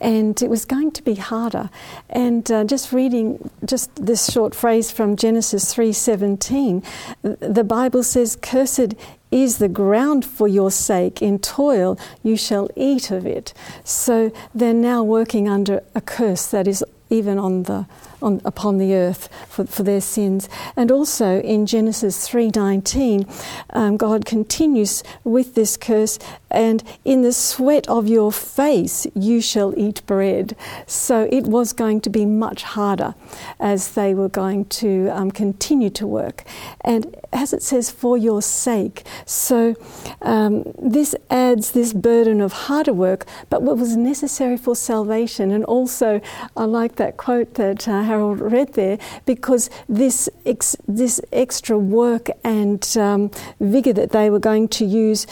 and 0.02 0.42
it 0.42 0.50
was 0.50 0.66
going 0.66 0.92
to 0.94 1.04
be 1.04 1.14
harder. 1.14 1.70
And 2.10 2.52
uh, 2.52 2.64
just 2.64 2.92
reading 2.92 3.48
just 3.64 3.96
this 4.04 4.32
short 4.32 4.56
phrase 4.56 4.92
from 4.92 5.16
Genesis 5.16 5.72
three 5.72 5.94
seventeen, 5.94 6.82
the 7.22 7.64
Bible 7.64 8.02
says, 8.02 8.36
"Cursed 8.36 8.96
is 9.30 9.60
the 9.60 9.70
ground 9.70 10.26
for 10.26 10.48
your 10.48 10.72
sake. 10.72 11.22
In 11.22 11.38
toil 11.38 12.00
you 12.24 12.36
shall 12.36 12.68
eat 12.76 13.12
of 13.12 13.28
it." 13.28 13.54
So 13.84 14.32
they're 14.56 14.74
now 14.74 15.04
working 15.04 15.48
under 15.48 15.84
a 15.94 16.02
curse 16.02 16.48
that 16.48 16.68
is 16.68 16.84
even 17.12 17.38
on 17.38 17.64
the 17.64 17.86
on, 18.22 18.42
upon 18.46 18.78
the 18.78 18.94
earth 18.94 19.30
for, 19.48 19.66
for 19.66 19.84
their 19.84 20.02
sins. 20.02 20.50
And 20.76 20.92
also 20.92 21.42
in 21.42 21.66
Genesis 21.66 22.28
3:19, 22.28 23.28
um, 23.72 23.98
God 23.98 24.26
continues 24.26 25.04
with 25.24 25.56
this 25.56 25.78
curse, 25.78 26.20
and 26.50 26.84
in 27.04 27.22
the 27.22 27.34
sweat 27.34 27.88
of 27.88 28.08
your 28.08 28.32
face 28.32 29.08
you 29.14 29.42
shall 29.42 29.74
eat 29.78 30.06
bread. 30.06 30.56
So 30.86 31.28
it 31.32 31.46
was 31.46 31.74
going 31.74 32.02
to 32.02 32.10
be 32.10 32.26
much 32.26 32.64
harder 32.64 33.16
as 33.60 33.94
they 33.94 34.14
were 34.14 34.30
going 34.30 34.66
to 34.66 35.10
um, 35.10 35.32
continue 35.32 35.90
to 35.92 36.08
work. 36.08 36.44
And 36.82 37.16
as 37.34 37.54
it 37.54 37.62
says, 37.62 37.92
for 37.92 38.18
your 38.18 38.42
sake. 38.42 39.04
So 39.26 39.76
um, 40.22 40.64
this 40.80 41.16
adds 41.30 41.72
this 41.72 41.94
burden 41.94 42.42
of 42.42 42.54
harder 42.54 42.94
work, 42.94 43.26
but 43.50 43.62
what 43.62 43.78
was 43.78 43.96
necessary 43.96 44.58
for 44.58 44.76
salvation. 44.76 45.52
And 45.52 45.64
also, 45.66 46.22
I 46.56 46.66
like 46.66 46.96
that 46.96 47.18
quote 47.18 47.56
that 47.56 47.88
uh, 47.88 48.04
Harold 48.08 48.40
read 48.40 48.74
there 48.74 48.98
because 49.26 49.70
this 49.88 50.30
ex- 50.46 50.78
this 50.88 51.22
extra 51.32 51.78
work 51.78 52.30
and 52.44 52.82
um, 52.98 53.32
vigor 53.60 53.94
that 53.94 54.12
they 54.12 54.30
were 54.30 54.40
going 54.40 54.68
to 54.70 54.86
use 54.86 55.28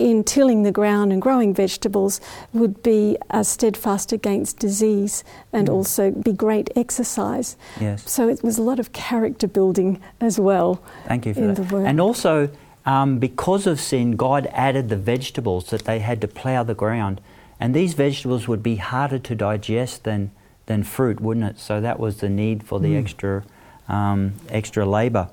in 0.00 0.24
tilling 0.24 0.62
the 0.62 0.72
ground 0.72 1.12
and 1.12 1.20
growing 1.20 1.52
vegetables 1.54 2.20
would 2.54 2.82
be 2.82 3.18
uh, 3.30 3.42
steadfast 3.42 4.12
against 4.12 4.58
disease 4.58 5.22
and 5.52 5.68
mm. 5.68 5.72
also 5.72 6.10
be 6.10 6.32
great 6.32 6.70
exercise. 6.74 7.56
Yes. 7.78 8.10
So 8.10 8.28
it 8.28 8.42
was 8.42 8.56
a 8.56 8.62
lot 8.62 8.80
of 8.80 8.92
character 8.94 9.46
building 9.46 10.00
as 10.20 10.40
well. 10.40 10.82
Thank 11.06 11.26
you 11.26 11.34
for 11.34 11.52
that. 11.52 11.72
And 11.86 12.00
also, 12.00 12.48
um, 12.86 13.18
because 13.18 13.66
of 13.66 13.78
sin, 13.78 14.16
God 14.16 14.48
added 14.52 14.88
the 14.88 14.96
vegetables 14.96 15.66
that 15.66 15.84
they 15.84 15.98
had 15.98 16.22
to 16.22 16.28
plough 16.28 16.62
the 16.62 16.74
ground. 16.74 17.20
And 17.60 17.74
these 17.74 17.92
vegetables 17.92 18.48
would 18.48 18.62
be 18.62 18.76
harder 18.76 19.18
to 19.18 19.34
digest 19.34 20.04
than 20.04 20.30
than 20.70 20.84
fruit, 20.84 21.20
wouldn't 21.20 21.44
it? 21.44 21.58
So 21.58 21.80
that 21.80 21.98
was 21.98 22.18
the 22.18 22.28
need 22.28 22.62
for 22.62 22.78
the 22.78 22.92
mm. 22.94 23.00
extra 23.00 23.42
um, 23.88 24.34
extra 24.48 24.86
labour. 24.86 25.28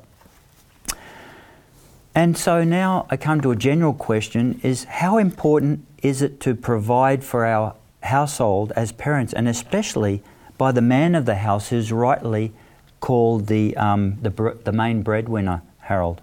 And 2.15 2.36
so 2.36 2.63
now 2.63 3.06
I 3.12 3.17
come 3.17 3.41
to 3.41 3.51
a 3.51 3.56
general 3.56 3.94
question: 3.94 4.60
Is 4.63 4.86
how 4.86 5.20
important 5.20 5.86
is 6.01 6.24
it 6.24 6.39
to 6.41 6.56
provide 6.56 7.24
for 7.24 7.46
our 7.46 7.75
household 8.01 8.74
as 8.75 8.91
parents, 8.91 9.32
and 9.32 9.48
especially 9.48 10.24
by 10.58 10.72
the 10.72 10.82
man 10.82 11.13
of 11.13 11.25
the 11.25 11.36
house 11.36 11.70
who's 11.70 11.91
rightly 11.91 12.51
called 13.00 13.46
the, 13.46 13.77
um, 13.77 14.17
the, 14.24 14.32
br- 14.32 14.58
the 14.63 14.72
main 14.72 15.03
breadwinner, 15.03 15.62
Harold? 15.82 16.22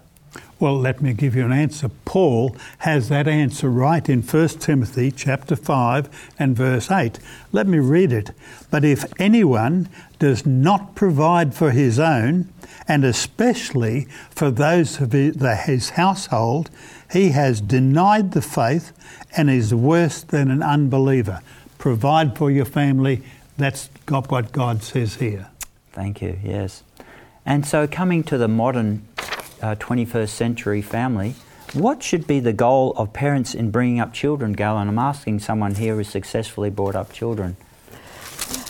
Well, 0.57 0.79
let 0.79 1.01
me 1.01 1.13
give 1.13 1.35
you 1.35 1.45
an 1.45 1.51
answer. 1.51 1.89
Paul 2.05 2.55
has 2.79 3.09
that 3.09 3.27
answer 3.27 3.69
right 3.69 4.07
in 4.07 4.21
1 4.21 4.47
Timothy 4.47 5.11
chapter 5.11 5.55
5 5.55 6.31
and 6.39 6.55
verse 6.55 6.89
8. 6.89 7.19
Let 7.51 7.67
me 7.67 7.79
read 7.79 8.13
it. 8.13 8.31
But 8.71 8.85
if 8.85 9.03
anyone 9.19 9.89
does 10.17 10.45
not 10.45 10.95
provide 10.95 11.53
for 11.53 11.71
his 11.71 11.99
own, 11.99 12.47
and 12.87 13.03
especially 13.03 14.07
for 14.29 14.49
those 14.49 15.01
of 15.01 15.11
his 15.11 15.91
household, 15.91 16.69
he 17.11 17.29
has 17.29 17.59
denied 17.59 18.31
the 18.31 18.41
faith 18.41 18.93
and 19.35 19.49
is 19.49 19.73
worse 19.73 20.21
than 20.21 20.49
an 20.49 20.63
unbeliever. 20.63 21.41
Provide 21.77 22.37
for 22.37 22.49
your 22.49 22.65
family. 22.65 23.21
That's 23.57 23.89
what 24.07 24.51
God 24.51 24.83
says 24.83 25.15
here. 25.15 25.47
Thank 25.91 26.21
you, 26.21 26.39
yes. 26.43 26.83
And 27.45 27.65
so, 27.65 27.87
coming 27.87 28.23
to 28.23 28.37
the 28.37 28.47
modern 28.47 29.07
uh, 29.61 29.75
21st 29.75 30.29
century 30.29 30.81
family, 30.81 31.35
what 31.73 32.03
should 32.03 32.27
be 32.27 32.39
the 32.39 32.53
goal 32.53 32.93
of 32.95 33.11
parents 33.11 33.53
in 33.53 33.71
bringing 33.71 33.99
up 33.99 34.13
children, 34.13 34.53
Gail? 34.53 34.77
And 34.77 34.89
I'm 34.89 34.99
asking 34.99 35.39
someone 35.39 35.75
here 35.75 35.95
who 35.95 36.03
successfully 36.03 36.69
brought 36.69 36.95
up 36.95 37.11
children. 37.11 37.57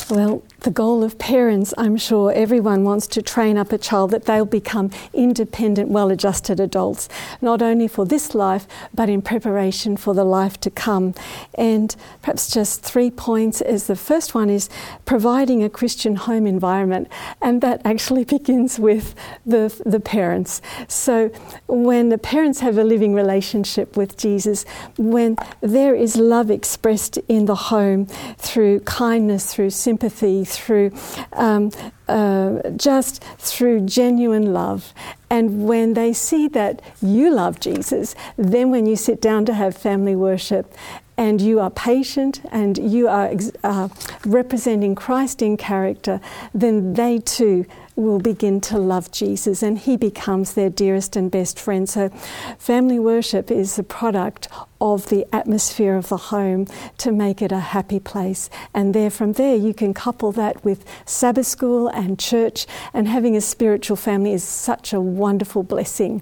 Well, 0.10 0.44
the 0.62 0.72
goal 0.72 1.04
of 1.04 1.18
parents, 1.18 1.74
I'm 1.78 1.98
sure 1.98 2.32
everyone 2.32 2.84
wants 2.84 3.08
to 3.08 3.22
train 3.22 3.58
up 3.58 3.72
a 3.72 3.78
child 3.78 4.12
that 4.12 4.26
they'll 4.26 4.46
become 4.46 4.92
independent, 5.14 5.90
well 5.90 6.10
adjusted 6.10 6.60
adults, 6.60 7.10
not 7.42 7.62
only 7.62 7.88
for 7.88 8.06
this 8.06 8.34
life, 8.34 8.68
but 8.94 9.10
in 9.10 9.22
preparation 9.22 9.98
for 9.98 10.14
the 10.14 10.24
life 10.24 10.60
to 10.62 10.70
come. 10.70 11.14
And 11.56 11.96
perhaps 12.22 12.52
just 12.52 12.82
three 12.82 13.12
points 13.12 13.62
is 13.62 13.88
the 13.88 13.96
first 13.96 14.34
one 14.34 14.50
is 14.50 14.70
providing 15.06 15.64
a 15.64 15.70
Christian 15.70 16.16
home 16.16 16.48
environment, 16.48 17.08
and 17.42 17.62
that 17.62 17.82
actually 17.86 18.24
begins 18.36 18.80
with 18.80 19.16
the, 19.46 19.82
the 19.86 20.00
parents. 20.00 20.62
So 20.88 21.30
when 21.68 22.10
the 22.10 22.18
parents 22.18 22.60
have 22.62 22.78
a 22.78 22.84
living 22.84 23.14
relationship 23.14 23.98
with 23.98 24.18
Jesus, 24.18 24.66
when 24.98 25.38
there 25.62 25.96
is 25.96 26.18
love 26.18 26.50
expressed 26.50 27.18
in 27.28 27.46
the 27.46 27.56
home 27.56 28.06
through 28.38 28.80
kindness, 28.82 29.54
through 29.54 29.70
sympathy, 29.70 30.06
sympathy, 30.06 30.45
through 30.46 30.92
um, 31.34 31.72
uh, 32.08 32.70
just 32.78 33.24
through 33.38 33.82
genuine 33.82 34.54
love. 34.54 34.94
And 35.30 35.66
when 35.68 35.94
they 35.94 36.14
see 36.14 36.48
that 36.50 36.82
you 37.02 37.32
love 37.32 37.60
Jesus, 37.60 38.16
then 38.38 38.72
when 38.72 38.86
you 38.86 38.96
sit 38.96 39.22
down 39.22 39.46
to 39.46 39.54
have 39.54 39.76
family 39.76 40.16
worship 40.16 40.74
and 41.18 41.42
you 41.42 41.60
are 41.60 41.70
patient 41.70 42.42
and 42.52 42.78
you 42.78 43.08
are 43.08 43.32
uh, 43.64 43.90
representing 44.26 44.96
Christ 44.96 45.42
in 45.42 45.58
character, 45.58 46.22
then 46.54 46.94
they 46.94 47.20
too 47.20 47.66
will 47.96 48.20
begin 48.20 48.60
to 48.60 48.78
love 48.78 49.12
Jesus 49.12 49.64
and 49.64 49.80
he 49.80 49.98
becomes 49.98 50.54
their 50.54 50.70
dearest 50.70 51.16
and 51.16 51.32
best 51.32 51.60
friend. 51.60 51.88
So, 51.88 52.10
family 52.60 53.00
worship 53.00 53.50
is 53.50 53.76
the 53.76 53.84
product 53.84 54.48
of 54.82 55.08
the 55.08 55.26
atmosphere 55.34 55.96
of 55.96 56.10
the 56.10 56.18
home 56.18 56.68
to 56.98 57.12
make 57.12 57.42
it 57.42 57.52
a 57.52 57.60
happy 57.60 58.00
place. 58.00 58.50
And 58.74 58.94
there, 58.94 59.10
from 59.10 59.34
there, 59.34 59.56
you 59.56 59.74
can 59.74 59.94
couple 59.94 60.32
that 60.34 60.64
with 60.66 60.86
Sabbath 61.06 61.48
school 61.48 61.88
and 61.88 62.20
church, 62.20 62.66
and 62.94 63.08
having 63.08 63.36
a 63.36 63.42
spiritual 63.42 63.96
family 63.96 64.34
is 64.34 64.44
such 64.44 64.94
a 64.94 65.00
wonderful 65.00 65.64
blessing. 65.64 66.22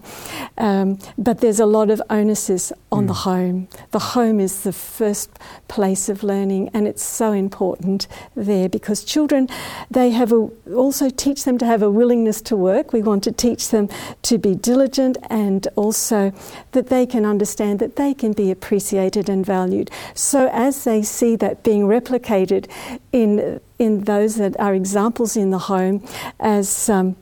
Um, 0.57 0.99
but 1.17 1.39
there's 1.41 1.59
a 1.59 1.65
lot 1.65 1.89
of 1.89 2.01
onuses 2.09 2.71
on 2.91 3.05
mm. 3.05 3.07
the 3.07 3.13
home. 3.13 3.67
The 3.91 3.99
home 3.99 4.39
is 4.39 4.63
the 4.63 4.73
first 4.73 5.31
place 5.67 6.07
of 6.07 6.23
learning, 6.23 6.69
and 6.73 6.87
it's 6.87 7.03
so 7.03 7.31
important 7.31 8.07
there 8.35 8.69
because 8.69 9.03
children, 9.03 9.49
they 9.89 10.11
have 10.11 10.31
a, 10.31 10.49
also 10.73 11.09
teach 11.09 11.43
them 11.43 11.57
to 11.63 11.67
have 11.67 11.81
a 11.81 11.89
willingness 11.89 12.41
to 12.41 12.55
work. 12.55 12.93
We 12.93 13.01
want 13.01 13.23
to 13.23 13.31
teach 13.31 13.69
them 13.69 13.89
to 14.23 14.37
be 14.37 14.53
diligent 14.53 15.17
and 15.29 15.65
also 15.75 16.33
that 16.73 16.87
they 16.87 17.05
can 17.05 17.25
understand 17.25 17.79
that 17.79 17.95
they 17.95 18.13
can 18.13 18.33
be 18.33 18.51
appreciated 18.51 19.29
and 19.29 19.45
valued. 19.45 19.89
So 20.13 20.49
as 20.51 20.83
they 20.83 21.01
see 21.03 21.35
that 21.37 21.63
being 21.63 21.83
replicated 21.83 22.69
in 23.11 23.59
in 23.79 24.03
those 24.05 24.35
that 24.35 24.57
are 24.59 24.73
examples 24.73 25.35
in 25.35 25.49
the 25.49 25.57
home, 25.57 26.05
as 26.39 26.89
um, 26.89 27.15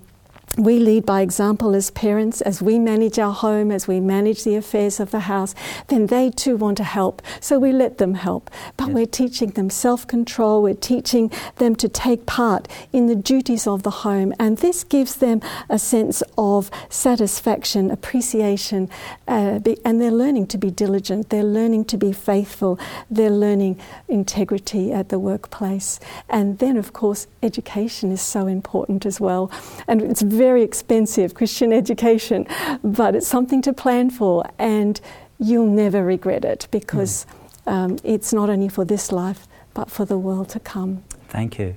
we 0.57 0.79
lead 0.79 1.05
by 1.05 1.21
example 1.21 1.73
as 1.75 1.91
parents, 1.91 2.41
as 2.41 2.61
we 2.61 2.77
manage 2.77 3.17
our 3.17 3.33
home, 3.33 3.71
as 3.71 3.87
we 3.87 3.99
manage 3.99 4.43
the 4.43 4.55
affairs 4.55 4.99
of 4.99 5.11
the 5.11 5.21
house, 5.21 5.55
then 5.87 6.07
they 6.07 6.29
too 6.29 6.57
want 6.57 6.77
to 6.77 6.83
help. 6.83 7.21
So 7.39 7.57
we 7.57 7.71
let 7.71 7.99
them 7.99 8.15
help. 8.15 8.51
But 8.75 8.87
yes. 8.87 8.95
we're 8.95 9.05
teaching 9.05 9.51
them 9.51 9.69
self 9.69 10.05
control, 10.07 10.61
we're 10.61 10.73
teaching 10.73 11.31
them 11.57 11.75
to 11.77 11.87
take 11.87 12.25
part 12.25 12.67
in 12.91 13.07
the 13.07 13.15
duties 13.15 13.65
of 13.65 13.83
the 13.83 13.91
home. 13.91 14.33
And 14.39 14.57
this 14.57 14.83
gives 14.83 15.15
them 15.15 15.41
a 15.69 15.79
sense 15.79 16.21
of 16.37 16.69
satisfaction, 16.89 17.89
appreciation, 17.89 18.89
uh, 19.27 19.59
be, 19.59 19.77
and 19.85 20.01
they're 20.01 20.11
learning 20.11 20.47
to 20.47 20.57
be 20.57 20.69
diligent, 20.69 21.29
they're 21.29 21.43
learning 21.43 21.85
to 21.85 21.97
be 21.97 22.11
faithful, 22.11 22.77
they're 23.09 23.29
learning 23.29 23.79
integrity 24.09 24.91
at 24.91 25.09
the 25.09 25.19
workplace. 25.19 25.99
And 26.29 26.59
then, 26.59 26.75
of 26.75 26.91
course, 26.91 27.27
education 27.41 28.11
is 28.11 28.21
so 28.21 28.47
important 28.47 29.05
as 29.05 29.21
well. 29.21 29.49
And 29.87 30.01
it's 30.01 30.21
very 30.41 30.63
expensive 30.63 31.33
Christian 31.35 31.71
education, 31.81 32.47
but 32.83 33.15
it's 33.15 33.27
something 33.27 33.61
to 33.61 33.73
plan 33.73 34.09
for, 34.09 34.43
and 34.57 34.99
you'll 35.37 35.73
never 35.83 36.03
regret 36.03 36.43
it 36.43 36.67
because 36.71 37.25
mm. 37.65 37.71
um, 37.71 37.97
it's 38.03 38.33
not 38.33 38.49
only 38.49 38.69
for 38.69 38.85
this 38.85 39.11
life 39.11 39.47
but 39.73 39.89
for 39.89 40.05
the 40.05 40.17
world 40.17 40.49
to 40.49 40.59
come. 40.59 41.03
Thank 41.29 41.59
you. 41.59 41.75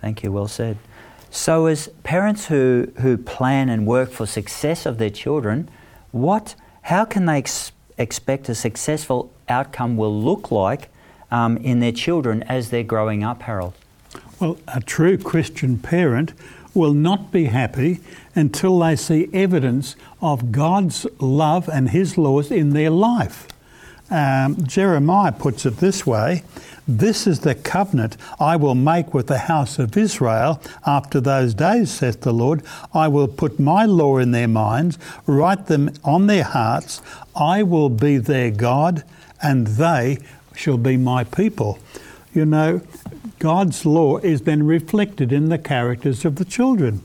Thank 0.00 0.22
you. 0.22 0.30
Well 0.30 0.48
said. 0.48 0.76
So, 1.30 1.66
as 1.66 1.88
parents 2.02 2.46
who, 2.46 2.92
who 3.00 3.16
plan 3.16 3.68
and 3.68 3.86
work 3.86 4.10
for 4.10 4.26
success 4.26 4.86
of 4.86 4.98
their 4.98 5.10
children, 5.10 5.68
what, 6.12 6.54
how 6.82 7.04
can 7.04 7.26
they 7.26 7.38
ex- 7.38 7.72
expect 7.98 8.48
a 8.48 8.54
successful 8.54 9.30
outcome 9.48 9.96
will 9.96 10.16
look 10.20 10.50
like 10.50 10.88
um, 11.30 11.56
in 11.58 11.80
their 11.80 11.92
children 11.92 12.42
as 12.44 12.70
they're 12.70 12.82
growing 12.94 13.22
up, 13.22 13.42
Harold? 13.42 13.74
Well, 14.40 14.56
a 14.68 14.80
true 14.80 15.18
Christian 15.18 15.78
parent 15.78 16.32
will 16.74 16.94
not 16.94 17.32
be 17.32 17.44
happy 17.46 18.00
until 18.34 18.78
they 18.78 18.96
see 18.96 19.28
evidence 19.32 19.96
of 20.20 20.52
God's 20.52 21.06
love 21.18 21.68
and 21.68 21.90
His 21.90 22.16
laws 22.16 22.50
in 22.50 22.70
their 22.70 22.90
life. 22.90 23.46
Um, 24.10 24.66
Jeremiah 24.66 25.30
puts 25.30 25.64
it 25.64 25.76
this 25.76 26.04
way 26.04 26.42
This 26.88 27.28
is 27.28 27.40
the 27.40 27.54
covenant 27.54 28.16
I 28.40 28.56
will 28.56 28.74
make 28.74 29.14
with 29.14 29.28
the 29.28 29.38
house 29.38 29.78
of 29.78 29.96
Israel 29.96 30.60
after 30.84 31.20
those 31.20 31.54
days, 31.54 31.92
saith 31.92 32.22
the 32.22 32.32
Lord. 32.32 32.62
I 32.92 33.06
will 33.06 33.28
put 33.28 33.60
my 33.60 33.84
law 33.84 34.18
in 34.18 34.32
their 34.32 34.48
minds, 34.48 34.98
write 35.26 35.66
them 35.66 35.92
on 36.02 36.26
their 36.26 36.44
hearts. 36.44 37.00
I 37.36 37.62
will 37.62 37.88
be 37.88 38.16
their 38.18 38.50
God, 38.50 39.04
and 39.40 39.66
they 39.66 40.18
shall 40.56 40.78
be 40.78 40.96
my 40.96 41.22
people. 41.22 41.78
You 42.34 42.46
know, 42.46 42.80
God's 43.40 43.86
law 43.86 44.18
is 44.18 44.42
then 44.42 44.64
reflected 44.64 45.32
in 45.32 45.48
the 45.48 45.58
characters 45.58 46.26
of 46.26 46.36
the 46.36 46.44
children. 46.44 47.00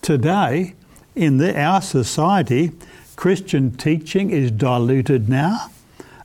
Today, 0.00 0.74
in 1.16 1.38
the, 1.38 1.60
our 1.60 1.82
society, 1.82 2.70
Christian 3.16 3.76
teaching 3.76 4.30
is 4.30 4.52
diluted 4.52 5.28
now 5.28 5.70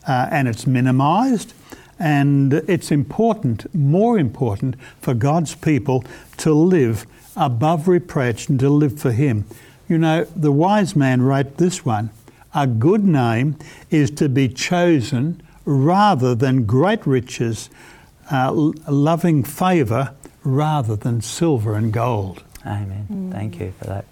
uh, 0.07 0.27
and 0.31 0.47
it's 0.47 0.67
minimized. 0.67 1.53
And 1.97 2.53
it's 2.53 2.91
important, 2.91 3.73
more 3.73 4.19
important, 4.19 4.75
for 5.01 5.15
God's 5.15 5.55
people 5.55 6.03
to 6.37 6.53
live 6.53 7.07
above 7.35 7.87
reproach 7.87 8.47
and 8.47 8.59
to 8.59 8.69
live 8.69 8.99
for 8.99 9.13
Him. 9.13 9.45
You 9.89 9.97
know, 9.97 10.25
the 10.35 10.51
wise 10.51 10.95
man 10.95 11.23
wrote 11.23 11.57
this 11.57 11.83
one 11.83 12.11
A 12.53 12.67
good 12.67 13.03
name 13.03 13.57
is 13.89 14.11
to 14.11 14.29
be 14.29 14.47
chosen 14.47 15.41
rather 15.65 16.35
than 16.35 16.65
great 16.65 17.07
riches 17.07 17.71
uh, 18.31 18.51
loving 18.51 19.43
favour 19.43 20.13
rather 20.43 20.95
than 20.95 21.21
silver 21.21 21.75
and 21.75 21.91
gold. 21.91 22.43
Amen. 22.65 23.07
Mm. 23.11 23.31
Thank 23.31 23.59
you 23.59 23.73
for 23.79 23.85
that. 23.85 24.05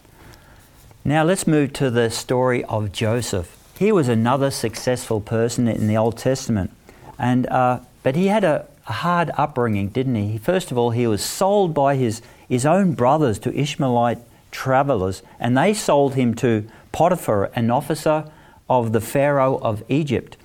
Now 1.06 1.24
let's 1.24 1.48
move 1.48 1.74
to 1.74 1.90
the 1.90 2.10
story 2.10 2.64
of 2.66 2.92
Joseph. 2.92 3.58
He 3.78 3.92
was 3.92 4.08
another 4.08 4.52
successful 4.52 5.20
person 5.20 5.68
in 5.68 5.88
the 5.88 5.98
Old 5.98 6.18
Testament, 6.18 6.72
and 7.18 7.48
uh, 7.48 7.80
but 8.04 8.16
he 8.16 8.28
had 8.28 8.44
a, 8.44 8.68
a 8.88 8.94
hard 8.94 9.32
upbringing, 9.38 9.90
didn't 9.90 10.16
he? 10.16 10.38
First 10.38 10.72
of 10.72 10.78
all, 10.78 10.92
he 10.92 11.08
was 11.08 11.24
sold 11.24 11.74
by 11.74 11.96
his 11.96 12.22
his 12.48 12.66
own 12.66 12.94
brothers 12.94 13.40
to 13.40 13.54
Ishmaelite 13.58 14.20
travelers, 14.52 15.24
and 15.40 15.58
they 15.58 15.74
sold 15.74 16.16
him 16.16 16.36
to 16.36 16.70
Potiphar, 16.92 17.52
an 17.56 17.72
officer 17.72 18.26
of 18.70 18.94
the 18.94 19.02
Pharaoh 19.02 19.58
of 19.58 19.84
Egypt. 19.90 20.38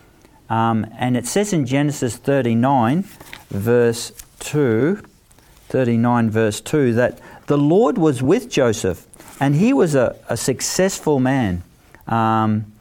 Um, 0.51 0.87
and 0.99 1.17
it 1.17 1.27
says 1.27 1.53
in 1.53 1.67
Genesis 1.67 2.17
39, 2.17 3.05
verse 3.51 4.13
2, 4.41 5.03
39, 5.69 6.31
verse 6.31 6.61
2, 6.61 6.95
that 6.95 7.21
the 7.47 7.59
Lord 7.59 7.99
was 7.99 8.23
with 8.23 8.49
Joseph 8.51 9.07
and 9.41 9.55
he 9.55 9.73
was 9.73 9.95
a, 9.95 10.17
a 10.29 10.37
successful 10.37 11.21
man. 11.21 11.63
Um, 12.07 12.73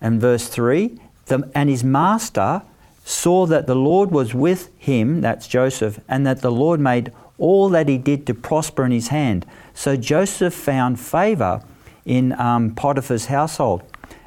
and 0.00 0.20
verse 0.20 0.48
3, 0.48 0.98
the, 1.26 1.50
and 1.54 1.70
his 1.70 1.82
master 1.82 2.62
saw 3.04 3.46
that 3.46 3.66
the 3.66 3.74
Lord 3.74 4.10
was 4.10 4.34
with 4.34 4.70
him, 4.78 5.20
that's 5.20 5.48
Joseph, 5.48 5.98
and 6.08 6.26
that 6.26 6.42
the 6.42 6.52
Lord 6.52 6.80
made 6.80 7.12
all 7.38 7.68
that 7.70 7.88
he 7.88 7.98
did 7.98 8.26
to 8.26 8.34
prosper 8.34 8.84
in 8.84 8.92
his 8.92 9.08
hand. 9.08 9.46
So 9.74 9.96
Joseph 9.96 10.54
found 10.54 11.00
favor 11.00 11.62
in 12.04 12.32
um, 12.38 12.74
Potiphar's 12.74 13.26
household. 13.26 13.82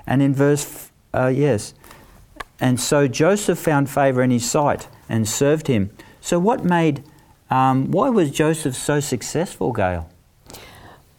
And 0.06 0.22
in 0.22 0.34
verse, 0.34 0.92
uh, 1.14 1.28
yes, 1.28 1.74
and 2.60 2.80
so 2.80 3.08
Joseph 3.08 3.60
found 3.60 3.90
favor 3.90 4.22
in 4.22 4.32
his 4.32 4.50
sight 4.50 4.88
and 5.08 5.28
served 5.28 5.68
him. 5.68 5.92
So, 6.22 6.40
what 6.40 6.64
made, 6.64 7.04
um, 7.50 7.92
why 7.92 8.10
was 8.10 8.32
Joseph 8.32 8.76
so 8.76 9.00
successful, 9.00 9.72
Gail? 9.72 10.10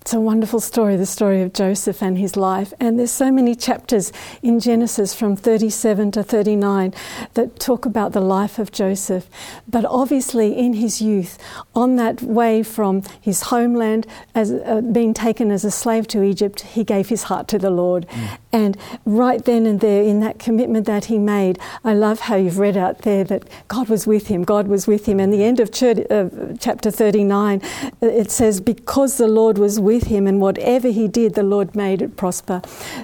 It's 0.08 0.14
a 0.14 0.20
wonderful 0.20 0.60
story, 0.60 0.96
the 0.96 1.04
story 1.04 1.42
of 1.42 1.52
Joseph 1.52 2.02
and 2.02 2.16
his 2.16 2.34
life. 2.34 2.72
And 2.80 2.98
there's 2.98 3.10
so 3.10 3.30
many 3.30 3.54
chapters 3.54 4.10
in 4.42 4.58
Genesis 4.58 5.14
from 5.14 5.36
37 5.36 6.12
to 6.12 6.22
39 6.22 6.94
that 7.34 7.60
talk 7.60 7.84
about 7.84 8.14
the 8.14 8.22
life 8.22 8.58
of 8.58 8.72
Joseph. 8.72 9.28
But 9.68 9.84
obviously, 9.84 10.56
in 10.56 10.72
his 10.72 11.02
youth, 11.02 11.36
on 11.74 11.96
that 11.96 12.22
way 12.22 12.62
from 12.62 13.02
his 13.20 13.42
homeland, 13.42 14.06
as 14.34 14.50
uh, 14.50 14.80
being 14.80 15.12
taken 15.12 15.50
as 15.50 15.62
a 15.62 15.70
slave 15.70 16.08
to 16.08 16.22
Egypt, 16.22 16.62
he 16.62 16.84
gave 16.84 17.10
his 17.10 17.24
heart 17.24 17.46
to 17.48 17.58
the 17.58 17.68
Lord. 17.68 18.08
Mm. 18.08 18.38
And 18.50 18.78
right 19.04 19.44
then 19.44 19.66
and 19.66 19.80
there, 19.80 20.02
in 20.02 20.20
that 20.20 20.38
commitment 20.38 20.86
that 20.86 21.04
he 21.04 21.18
made, 21.18 21.58
I 21.84 21.92
love 21.92 22.20
how 22.20 22.36
you've 22.36 22.58
read 22.58 22.78
out 22.78 23.02
there 23.02 23.24
that 23.24 23.46
God 23.68 23.90
was 23.90 24.06
with 24.06 24.28
him. 24.28 24.42
God 24.42 24.68
was 24.68 24.86
with 24.86 25.04
him. 25.04 25.20
And 25.20 25.34
the 25.34 25.44
end 25.44 25.60
of 25.60 25.68
uh, 25.68 26.56
chapter 26.58 26.90
39, 26.90 27.60
it 28.00 28.30
says, 28.30 28.62
Because 28.62 29.18
the 29.18 29.28
Lord 29.28 29.58
was 29.58 29.78
with 29.78 29.97
him, 30.04 30.26
and 30.26 30.40
whatever 30.40 30.88
he 30.88 31.08
did, 31.08 31.34
the 31.34 31.42
Lord 31.42 31.74
made 31.74 32.02
it 32.02 32.16
prosper, 32.16 32.62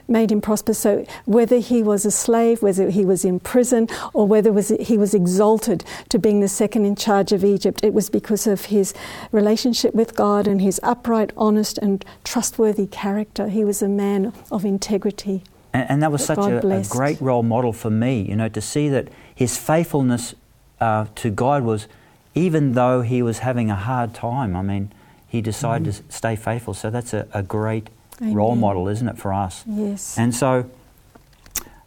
made 0.08 0.30
him 0.30 0.40
prosper. 0.40 0.74
So 0.74 1.04
whether 1.24 1.58
he 1.58 1.82
was 1.82 2.04
a 2.04 2.10
slave, 2.10 2.62
whether 2.62 2.90
he 2.90 3.04
was 3.04 3.24
in 3.24 3.40
prison, 3.40 3.88
or 4.12 4.26
whether 4.26 4.52
was 4.52 4.68
he 4.80 4.98
was 4.98 5.14
exalted 5.14 5.84
to 6.08 6.18
being 6.18 6.40
the 6.40 6.48
second 6.48 6.84
in 6.84 6.96
charge 6.96 7.32
of 7.32 7.44
Egypt, 7.44 7.82
it 7.82 7.94
was 7.94 8.10
because 8.10 8.46
of 8.46 8.66
his 8.66 8.94
relationship 9.32 9.94
with 9.94 10.14
God 10.14 10.46
and 10.46 10.60
his 10.60 10.80
upright, 10.82 11.32
honest, 11.36 11.78
and 11.78 12.04
trustworthy 12.24 12.86
character. 12.86 13.48
He 13.48 13.64
was 13.64 13.82
a 13.82 13.88
man 13.88 14.32
of 14.50 14.64
integrity. 14.64 15.42
And, 15.72 15.90
and 15.90 16.02
that 16.02 16.12
was 16.12 16.24
such 16.24 16.38
a, 16.38 16.66
a, 16.66 16.84
great 16.88 17.20
role 17.20 17.42
model 17.42 17.72
for 17.72 17.90
me, 17.90 18.22
you 18.22 18.36
know, 18.36 18.48
to 18.48 18.60
see 18.60 18.88
that 18.88 19.08
his 19.34 19.56
faithfulness 19.56 20.34
uh, 20.80 21.06
to 21.16 21.30
God 21.30 21.64
was, 21.64 21.88
even 22.34 22.72
though 22.72 23.02
he 23.02 23.22
was 23.22 23.40
having 23.40 23.70
a 23.70 23.76
hard 23.76 24.14
time, 24.14 24.54
I 24.54 24.62
mean, 24.62 24.92
he 25.34 25.40
decided 25.40 25.88
mm. 25.88 25.96
to 25.96 26.12
stay 26.14 26.36
faithful. 26.36 26.74
So 26.74 26.90
that's 26.90 27.12
a, 27.12 27.26
a 27.34 27.42
great 27.42 27.90
Amen. 28.20 28.34
role 28.34 28.54
model, 28.54 28.86
isn't 28.86 29.08
it, 29.08 29.18
for 29.18 29.32
us? 29.32 29.64
Yes. 29.66 30.16
And 30.16 30.32
so, 30.32 30.70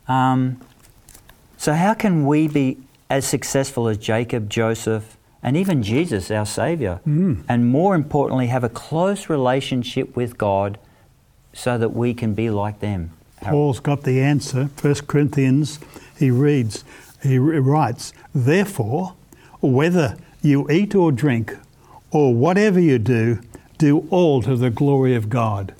um, 0.09 0.59
so 1.55 1.71
how 1.71 1.93
can 1.93 2.25
we 2.25 2.49
be 2.49 2.77
as 3.09 3.25
successful 3.25 3.87
as 3.87 3.97
Jacob, 3.99 4.49
Joseph, 4.49 5.15
and 5.41 5.55
even 5.55 5.81
Jesus, 5.81 6.29
our 6.29 6.45
Saviour? 6.45 6.99
Mm. 7.07 7.45
And 7.47 7.67
more 7.67 7.95
importantly, 7.95 8.47
have 8.47 8.65
a 8.65 8.69
close 8.69 9.29
relationship 9.29 10.13
with 10.13 10.37
God 10.37 10.77
so 11.53 11.77
that 11.77 11.95
we 11.95 12.13
can 12.13 12.33
be 12.33 12.49
like 12.49 12.81
them. 12.81 13.11
Paul's 13.41 13.79
got 13.79 14.03
the 14.03 14.19
answer. 14.19 14.65
1 14.81 14.93
Corinthians, 15.07 15.79
he 16.19 16.31
reads, 16.31 16.83
he 17.23 17.37
writes, 17.37 18.11
Therefore, 18.35 19.13
whether 19.61 20.17
you 20.41 20.69
eat 20.69 20.93
or 20.95 21.13
drink, 21.13 21.55
or 22.11 22.33
whatever 22.33 22.79
you 22.79 22.99
do, 22.99 23.39
do 23.77 24.07
all 24.09 24.41
to 24.41 24.55
the 24.55 24.69
glory 24.69 25.15
of 25.15 25.29
God. 25.29 25.73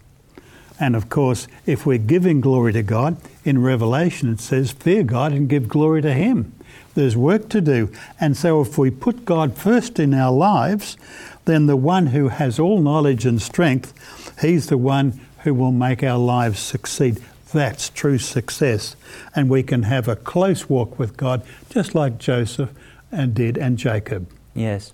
And 0.79 0.95
of 0.95 1.09
course, 1.09 1.47
if 1.65 1.85
we're 1.85 1.97
giving 1.97 2.41
glory 2.41 2.73
to 2.73 2.83
God, 2.83 3.17
in 3.43 3.61
Revelation 3.61 4.31
it 4.31 4.39
says, 4.39 4.71
Fear 4.71 5.03
God 5.03 5.31
and 5.31 5.49
give 5.49 5.67
glory 5.67 6.01
to 6.03 6.13
Him. 6.13 6.53
There's 6.93 7.17
work 7.17 7.49
to 7.49 7.61
do. 7.61 7.91
And 8.19 8.35
so, 8.35 8.61
if 8.61 8.77
we 8.77 8.91
put 8.91 9.25
God 9.25 9.57
first 9.57 9.99
in 9.99 10.13
our 10.13 10.31
lives, 10.31 10.97
then 11.45 11.65
the 11.65 11.75
one 11.75 12.07
who 12.07 12.27
has 12.27 12.59
all 12.59 12.79
knowledge 12.79 13.25
and 13.25 13.41
strength, 13.41 13.93
He's 14.41 14.67
the 14.67 14.77
one 14.77 15.19
who 15.39 15.53
will 15.53 15.71
make 15.71 16.03
our 16.03 16.17
lives 16.17 16.59
succeed. 16.59 17.23
That's 17.53 17.89
true 17.89 18.17
success. 18.17 18.95
And 19.35 19.49
we 19.49 19.63
can 19.63 19.83
have 19.83 20.07
a 20.07 20.15
close 20.15 20.69
walk 20.69 20.99
with 20.99 21.17
God, 21.17 21.43
just 21.69 21.95
like 21.95 22.17
Joseph 22.17 22.71
and 23.11 23.33
did 23.33 23.57
and 23.57 23.77
Jacob. 23.77 24.29
Yes. 24.53 24.93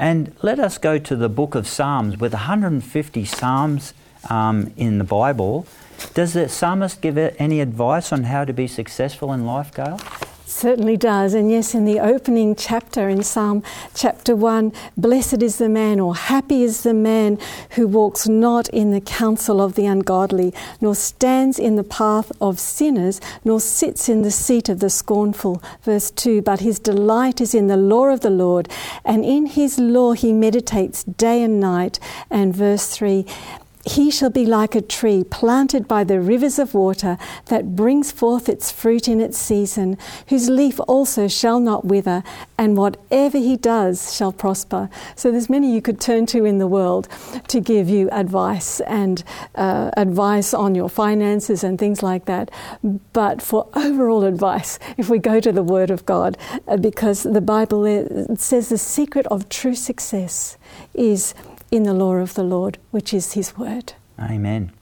And 0.00 0.34
let 0.40 0.58
us 0.58 0.78
go 0.78 0.96
to 0.96 1.14
the 1.14 1.28
book 1.28 1.54
of 1.54 1.68
Psalms 1.68 2.16
with 2.16 2.32
150 2.32 3.24
Psalms 3.26 3.92
um, 4.30 4.72
in 4.78 4.96
the 4.96 5.04
Bible. 5.04 5.66
Does 6.14 6.32
the 6.32 6.48
psalmist 6.48 7.02
give 7.02 7.18
any 7.18 7.60
advice 7.60 8.10
on 8.10 8.24
how 8.24 8.46
to 8.46 8.54
be 8.54 8.66
successful 8.66 9.30
in 9.30 9.44
life, 9.44 9.74
Gail? 9.74 10.00
Certainly 10.50 10.96
does. 10.96 11.32
And 11.32 11.48
yes, 11.48 11.76
in 11.76 11.84
the 11.84 12.00
opening 12.00 12.56
chapter 12.56 13.08
in 13.08 13.22
Psalm 13.22 13.62
chapter 13.94 14.34
1, 14.34 14.72
blessed 14.96 15.44
is 15.44 15.58
the 15.58 15.68
man 15.68 16.00
or 16.00 16.16
happy 16.16 16.64
is 16.64 16.82
the 16.82 16.92
man 16.92 17.38
who 17.70 17.86
walks 17.86 18.26
not 18.26 18.68
in 18.70 18.90
the 18.90 19.00
counsel 19.00 19.62
of 19.62 19.76
the 19.76 19.86
ungodly, 19.86 20.52
nor 20.80 20.96
stands 20.96 21.60
in 21.60 21.76
the 21.76 21.84
path 21.84 22.32
of 22.40 22.58
sinners, 22.58 23.20
nor 23.44 23.60
sits 23.60 24.08
in 24.08 24.22
the 24.22 24.30
seat 24.32 24.68
of 24.68 24.80
the 24.80 24.90
scornful. 24.90 25.62
Verse 25.82 26.10
2 26.10 26.42
But 26.42 26.60
his 26.60 26.80
delight 26.80 27.40
is 27.40 27.54
in 27.54 27.68
the 27.68 27.76
law 27.76 28.06
of 28.06 28.20
the 28.20 28.28
Lord, 28.28 28.68
and 29.04 29.24
in 29.24 29.46
his 29.46 29.78
law 29.78 30.14
he 30.14 30.32
meditates 30.32 31.04
day 31.04 31.44
and 31.44 31.60
night. 31.60 32.00
And 32.28 32.52
verse 32.52 32.88
3 32.88 33.24
he 33.84 34.10
shall 34.10 34.30
be 34.30 34.44
like 34.44 34.74
a 34.74 34.82
tree 34.82 35.24
planted 35.24 35.88
by 35.88 36.04
the 36.04 36.20
rivers 36.20 36.58
of 36.58 36.74
water 36.74 37.16
that 37.46 37.74
brings 37.74 38.12
forth 38.12 38.48
its 38.48 38.70
fruit 38.70 39.08
in 39.08 39.20
its 39.20 39.38
season, 39.38 39.96
whose 40.28 40.50
leaf 40.50 40.78
also 40.86 41.28
shall 41.28 41.58
not 41.60 41.84
wither, 41.84 42.22
and 42.58 42.76
whatever 42.76 43.38
he 43.38 43.56
does 43.56 44.14
shall 44.14 44.32
prosper. 44.32 44.90
So 45.16 45.30
there's 45.30 45.48
many 45.48 45.72
you 45.72 45.80
could 45.80 46.00
turn 46.00 46.26
to 46.26 46.44
in 46.44 46.58
the 46.58 46.66
world 46.66 47.08
to 47.48 47.60
give 47.60 47.88
you 47.88 48.10
advice 48.10 48.80
and 48.80 49.24
uh, 49.54 49.90
advice 49.96 50.52
on 50.52 50.74
your 50.74 50.90
finances 50.90 51.64
and 51.64 51.78
things 51.78 52.02
like 52.02 52.26
that. 52.26 52.50
But 53.12 53.40
for 53.40 53.66
overall 53.74 54.24
advice, 54.24 54.78
if 54.98 55.08
we 55.08 55.18
go 55.18 55.40
to 55.40 55.52
the 55.52 55.62
Word 55.62 55.90
of 55.90 56.04
God, 56.04 56.36
uh, 56.68 56.76
because 56.76 57.22
the 57.22 57.40
Bible 57.40 58.36
says 58.36 58.68
the 58.68 58.78
secret 58.78 59.26
of 59.28 59.48
true 59.48 59.74
success 59.74 60.58
is 60.92 61.34
in 61.70 61.84
the 61.84 61.94
law 61.94 62.14
of 62.14 62.34
the 62.34 62.42
Lord, 62.42 62.78
which 62.90 63.14
is 63.14 63.32
His 63.32 63.56
word. 63.56 63.94
Amen. 64.18 64.72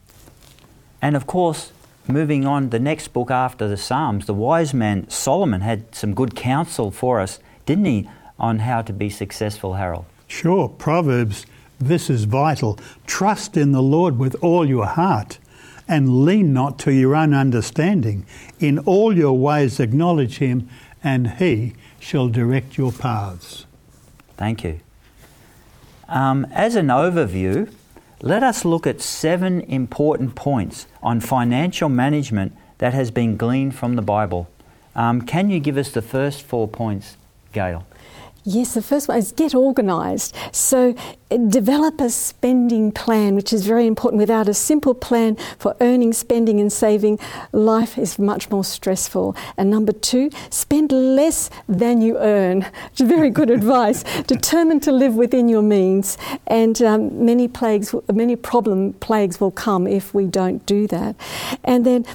And 1.00 1.14
of 1.16 1.26
course, 1.26 1.72
moving 2.06 2.46
on, 2.46 2.70
the 2.70 2.78
next 2.78 3.08
book 3.08 3.30
after 3.30 3.68
the 3.68 3.76
Psalms, 3.76 4.26
the 4.26 4.34
wise 4.34 4.74
man 4.74 5.08
Solomon 5.08 5.60
had 5.60 5.94
some 5.94 6.14
good 6.14 6.34
counsel 6.34 6.90
for 6.90 7.20
us, 7.20 7.38
didn't 7.66 7.84
he, 7.84 8.08
on 8.38 8.60
how 8.60 8.82
to 8.82 8.92
be 8.92 9.10
successful, 9.10 9.74
Harold? 9.74 10.06
Sure. 10.26 10.68
Proverbs, 10.68 11.46
this 11.78 12.10
is 12.10 12.24
vital. 12.24 12.78
Trust 13.06 13.56
in 13.56 13.72
the 13.72 13.82
Lord 13.82 14.18
with 14.18 14.36
all 14.42 14.66
your 14.66 14.86
heart 14.86 15.38
and 15.88 16.24
lean 16.24 16.52
not 16.52 16.78
to 16.80 16.92
your 16.92 17.16
own 17.16 17.32
understanding. 17.32 18.26
In 18.60 18.78
all 18.80 19.16
your 19.16 19.38
ways 19.38 19.80
acknowledge 19.80 20.38
him, 20.38 20.68
and 21.02 21.30
he 21.32 21.74
shall 21.98 22.28
direct 22.28 22.76
your 22.76 22.92
paths. 22.92 23.64
Thank 24.36 24.64
you. 24.64 24.80
Um, 26.08 26.46
as 26.52 26.74
an 26.74 26.86
overview, 26.86 27.70
let 28.22 28.42
us 28.42 28.64
look 28.64 28.86
at 28.86 29.00
seven 29.00 29.60
important 29.60 30.34
points 30.34 30.86
on 31.02 31.20
financial 31.20 31.88
management 31.88 32.56
that 32.78 32.94
has 32.94 33.10
been 33.10 33.36
gleaned 33.36 33.74
from 33.74 33.94
the 33.94 34.02
Bible. 34.02 34.48
Um, 34.96 35.22
can 35.22 35.50
you 35.50 35.60
give 35.60 35.76
us 35.76 35.90
the 35.90 36.02
first 36.02 36.42
four 36.42 36.66
points, 36.66 37.16
Gail? 37.52 37.86
Yes, 38.44 38.74
the 38.74 38.82
first 38.82 39.08
one 39.08 39.18
is 39.18 39.32
get 39.32 39.54
organised. 39.54 40.34
So 40.52 40.94
develop 41.28 42.00
a 42.00 42.08
spending 42.08 42.90
plan, 42.90 43.34
which 43.34 43.52
is 43.52 43.66
very 43.66 43.86
important. 43.86 44.18
Without 44.18 44.48
a 44.48 44.54
simple 44.54 44.94
plan 44.94 45.36
for 45.58 45.76
earning, 45.80 46.12
spending, 46.12 46.58
and 46.58 46.72
saving, 46.72 47.18
life 47.52 47.98
is 47.98 48.18
much 48.18 48.50
more 48.50 48.64
stressful. 48.64 49.36
And 49.56 49.70
number 49.70 49.92
two, 49.92 50.30
spend 50.50 50.90
less 50.92 51.50
than 51.68 52.00
you 52.00 52.16
earn. 52.18 52.62
Which 52.90 53.00
is 53.00 53.08
very 53.08 53.30
good 53.30 53.50
advice. 53.50 54.02
Determined 54.26 54.82
to 54.84 54.92
live 54.92 55.14
within 55.14 55.48
your 55.48 55.62
means, 55.62 56.16
and 56.46 56.80
um, 56.82 57.24
many 57.24 57.48
plagues, 57.48 57.94
many 58.12 58.36
problem 58.36 58.94
plagues 58.94 59.40
will 59.40 59.50
come 59.50 59.86
if 59.86 60.14
we 60.14 60.26
don't 60.26 60.64
do 60.64 60.86
that. 60.86 61.16
And 61.64 61.84
then 61.84 62.06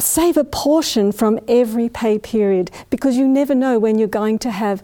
save 0.00 0.36
a 0.36 0.44
portion 0.44 1.12
from 1.12 1.38
every 1.46 1.88
pay 1.88 2.18
period 2.18 2.70
because 2.90 3.16
you 3.16 3.28
never 3.28 3.54
know 3.54 3.78
when 3.78 3.98
you're 3.98 4.08
going 4.08 4.38
to 4.40 4.50
have 4.50 4.82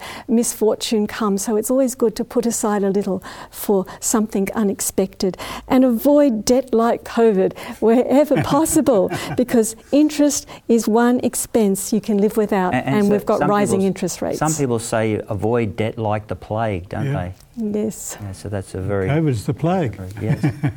misfortune 0.51 1.07
come. 1.07 1.39
So 1.39 1.57
it's 1.57 1.71
always 1.71 1.95
good 1.95 2.17
to 2.17 2.25
put 2.25 2.45
aside 2.45 2.83
a 2.83 2.91
little 2.91 3.23
for 3.51 3.87
something 4.01 4.49
unexpected 4.55 5.37
and 5.69 5.85
avoid 5.85 6.45
debt 6.45 6.75
like 6.75 7.05
COVID 7.05 7.57
wherever 7.81 8.43
possible 8.43 9.11
because 9.37 9.77
interest 9.93 10.49
is 10.67 10.89
one 10.89 11.21
expense 11.21 11.93
you 11.93 12.01
can 12.01 12.19
live 12.19 12.37
without 12.37 12.75
and, 12.75 12.85
and, 12.85 12.97
and 12.97 13.07
so 13.07 13.13
we've 13.13 13.27
got 13.27 13.49
rising 13.49 13.83
interest 13.83 14.23
rates. 14.23 14.39
Some 14.39 14.55
people 14.55 14.79
say 14.79 15.21
avoid 15.29 15.77
debt 15.77 15.99
like 15.99 16.27
the 16.27 16.37
plague, 16.37 16.89
don't 16.89 17.07
yeah. 17.07 17.33
they? 17.57 17.81
Yes. 17.81 18.17
Yeah, 18.21 18.33
so 18.33 18.49
that's 18.49 18.75
a 18.75 18.81
very. 18.81 19.09
COVID's 19.09 19.47
the 19.47 19.55
plague. 19.55 20.01
Yes. 20.21 20.43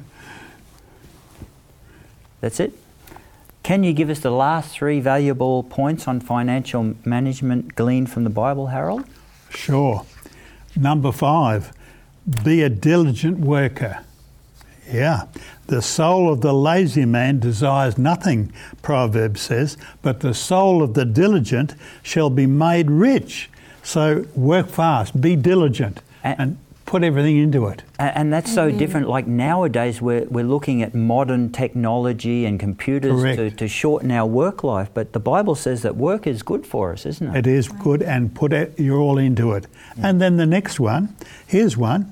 that's 2.42 2.60
it. 2.60 2.74
Can 3.64 3.84
you 3.84 3.94
give 3.94 4.10
us 4.10 4.20
the 4.20 4.32
last 4.32 4.76
three 4.76 5.00
valuable 5.00 5.64
points 5.64 6.08
on 6.08 6.20
financial 6.20 6.96
management 7.06 7.76
gleaned 7.76 8.12
from 8.12 8.26
the 8.26 8.30
Bible, 8.30 8.68
Harold? 8.68 9.06
Sure. 9.56 10.06
Number 10.76 11.12
five, 11.12 11.72
be 12.44 12.62
a 12.62 12.70
diligent 12.70 13.40
worker. 13.40 14.00
Yeah, 14.92 15.24
the 15.68 15.82
soul 15.82 16.32
of 16.32 16.42
the 16.42 16.54
lazy 16.54 17.06
man 17.06 17.40
desires 17.40 17.98
nothing, 17.98 18.52
Proverbs 18.82 19.42
says, 19.42 19.78
but 20.02 20.20
the 20.20 20.34
soul 20.34 20.84
of 20.84 20.94
the 20.94 21.06
diligent 21.06 21.76
shall 22.02 22.30
be 22.30 22.46
made 22.46 22.92
rich. 22.92 23.50
So 23.82 24.26
work 24.36 24.70
fast, 24.70 25.20
be 25.20 25.36
diligent, 25.36 26.02
And- 26.24 26.40
and 26.40 26.58
put 26.94 27.04
everything 27.04 27.38
into 27.38 27.66
it. 27.68 27.82
A- 27.98 28.16
And 28.20 28.32
that's 28.32 28.54
so 28.54 28.70
mm-hmm. 28.70 28.78
different. 28.78 29.10
Like 29.10 29.26
nowadays, 29.26 30.00
we're, 30.00 30.26
we're 30.26 30.46
looking 30.56 30.84
at 30.84 30.94
modern 30.94 31.52
technology 31.52 32.46
and 32.46 32.60
computers 32.60 33.20
Correct. 33.22 33.38
to, 33.38 33.50
to 33.50 33.68
shorten 33.68 34.12
our 34.12 34.28
work 34.28 34.64
life. 34.64 34.90
But 34.94 35.14
the 35.14 35.20
Bible 35.20 35.56
says 35.56 35.82
that 35.82 35.96
work 35.96 36.28
is 36.28 36.44
good 36.44 36.68
for 36.68 36.94
us, 36.94 37.06
isn't 37.08 37.36
it? 37.36 37.48
It 37.48 37.48
is 37.48 37.68
good, 37.68 38.04
and 38.04 38.36
put 38.36 38.54
it, 38.54 38.80
you're 38.80 39.00
all 39.00 39.18
into 39.18 39.54
it. 39.54 39.66
Mm. 39.98 40.04
And 40.04 40.22
then 40.22 40.38
the 40.38 40.46
next 40.46 40.80
one, 40.80 41.16
here's 41.48 41.76
one: 41.76 42.12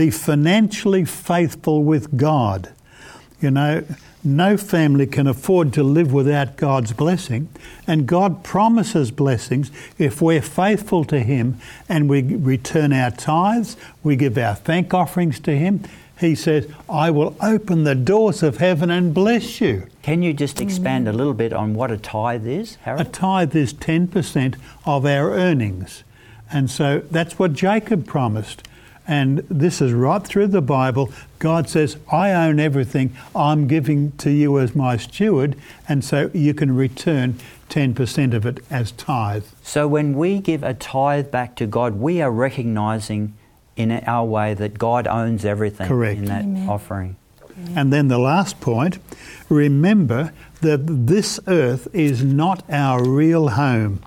be 0.00 0.10
financially 0.10 1.04
faithful 1.04 1.84
with 1.84 2.16
God. 2.16 2.72
You 3.42 3.50
know, 3.50 3.84
no 4.24 4.56
family 4.56 5.06
can 5.06 5.26
afford 5.26 5.72
to 5.72 5.82
live 5.82 6.12
without 6.12 6.56
God's 6.56 6.92
blessing, 6.92 7.48
and 7.86 8.06
God 8.06 8.44
promises 8.44 9.10
blessings 9.10 9.70
if 9.98 10.22
we're 10.22 10.42
faithful 10.42 11.04
to 11.06 11.20
Him 11.20 11.58
and 11.88 12.08
we 12.08 12.22
return 12.22 12.92
our 12.92 13.10
tithes, 13.10 13.76
we 14.02 14.16
give 14.16 14.38
our 14.38 14.54
thank 14.54 14.94
offerings 14.94 15.40
to 15.40 15.56
Him. 15.56 15.82
He 16.20 16.36
says, 16.36 16.68
I 16.88 17.10
will 17.10 17.36
open 17.40 17.82
the 17.82 17.96
doors 17.96 18.44
of 18.44 18.58
heaven 18.58 18.90
and 18.90 19.12
bless 19.12 19.60
you. 19.60 19.88
Can 20.02 20.22
you 20.22 20.32
just 20.32 20.60
expand 20.60 21.08
a 21.08 21.12
little 21.12 21.34
bit 21.34 21.52
on 21.52 21.74
what 21.74 21.90
a 21.90 21.96
tithe 21.96 22.46
is, 22.46 22.76
Harold? 22.82 23.06
A 23.06 23.10
tithe 23.10 23.56
is 23.56 23.74
10% 23.74 24.54
of 24.86 25.04
our 25.04 25.32
earnings. 25.32 26.04
And 26.52 26.70
so 26.70 27.02
that's 27.10 27.38
what 27.40 27.54
Jacob 27.54 28.06
promised. 28.06 28.62
And 29.06 29.38
this 29.48 29.80
is 29.80 29.92
right 29.92 30.24
through 30.24 30.48
the 30.48 30.62
Bible. 30.62 31.12
God 31.38 31.68
says, 31.68 31.96
I 32.10 32.32
own 32.32 32.60
everything. 32.60 33.16
I'm 33.34 33.66
giving 33.66 34.12
to 34.18 34.30
you 34.30 34.58
as 34.60 34.76
my 34.76 34.96
steward. 34.96 35.56
And 35.88 36.04
so 36.04 36.30
you 36.32 36.54
can 36.54 36.76
return 36.76 37.38
10% 37.68 38.34
of 38.34 38.46
it 38.46 38.60
as 38.70 38.92
tithe. 38.92 39.44
So 39.62 39.88
when 39.88 40.14
we 40.14 40.38
give 40.38 40.62
a 40.62 40.74
tithe 40.74 41.30
back 41.30 41.56
to 41.56 41.66
God, 41.66 41.96
we 41.96 42.22
are 42.22 42.30
recognizing 42.30 43.34
in 43.76 43.90
our 43.90 44.24
way 44.24 44.54
that 44.54 44.78
God 44.78 45.06
owns 45.06 45.44
everything 45.44 45.88
Correct. 45.88 46.18
in 46.18 46.26
that 46.26 46.42
Amen. 46.42 46.68
offering. 46.68 47.16
And 47.74 47.92
then 47.92 48.08
the 48.08 48.18
last 48.18 48.60
point 48.60 48.98
remember 49.48 50.32
that 50.60 50.86
this 50.86 51.40
earth 51.46 51.88
is 51.92 52.22
not 52.24 52.62
our 52.70 53.04
real 53.04 53.48
home. 53.48 54.02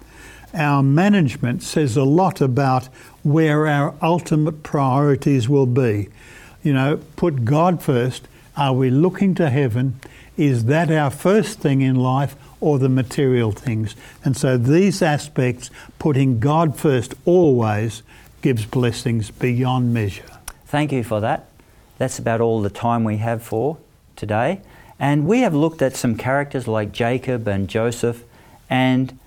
Our 0.54 0.82
management 0.82 1.62
says 1.64 1.98
a 1.98 2.04
lot 2.04 2.42
about 2.42 2.90
where 3.26 3.66
our 3.66 3.96
ultimate 4.04 4.62
priorities 4.62 5.50
will 5.50 5.66
be. 5.66 6.08
You 6.62 6.74
know, 6.74 6.98
put 7.16 7.44
God 7.44 7.82
first. 7.82 8.28
Are 8.56 8.72
we 8.72 8.92
looking 8.92 9.34
to 9.36 9.50
heaven? 9.50 10.00
Is 10.38 10.66
that 10.66 10.92
our 10.92 11.10
first 11.10 11.60
thing 11.60 11.82
in 11.82 11.96
life 11.96 12.36
or 12.62 12.78
the 12.78 12.88
material 12.88 13.52
things? 13.52 13.96
And 14.24 14.38
so 14.38 14.58
these 14.58 15.02
aspects, 15.02 15.72
putting 15.98 16.40
God 16.40 16.78
first 16.78 17.16
always, 17.26 18.04
gives 18.44 18.68
blessings 18.68 19.32
beyond 19.32 19.92
measure. 19.92 20.38
Thank 20.68 20.92
you 20.92 21.04
for 21.04 21.20
that. 21.20 21.48
That's 21.98 22.20
about 22.20 22.42
all 22.42 22.62
the 22.62 22.70
time 22.70 23.04
we 23.04 23.18
have 23.18 23.42
for 23.42 23.80
today. 24.16 24.62
And 25.00 25.26
we 25.26 25.40
have 25.40 25.56
looked 25.56 25.82
at 25.82 25.96
some 25.96 26.16
characters 26.16 26.68
like 26.68 26.92
Jacob 26.92 27.48
and 27.48 27.68
Joseph, 27.68 28.24
and 28.70 29.18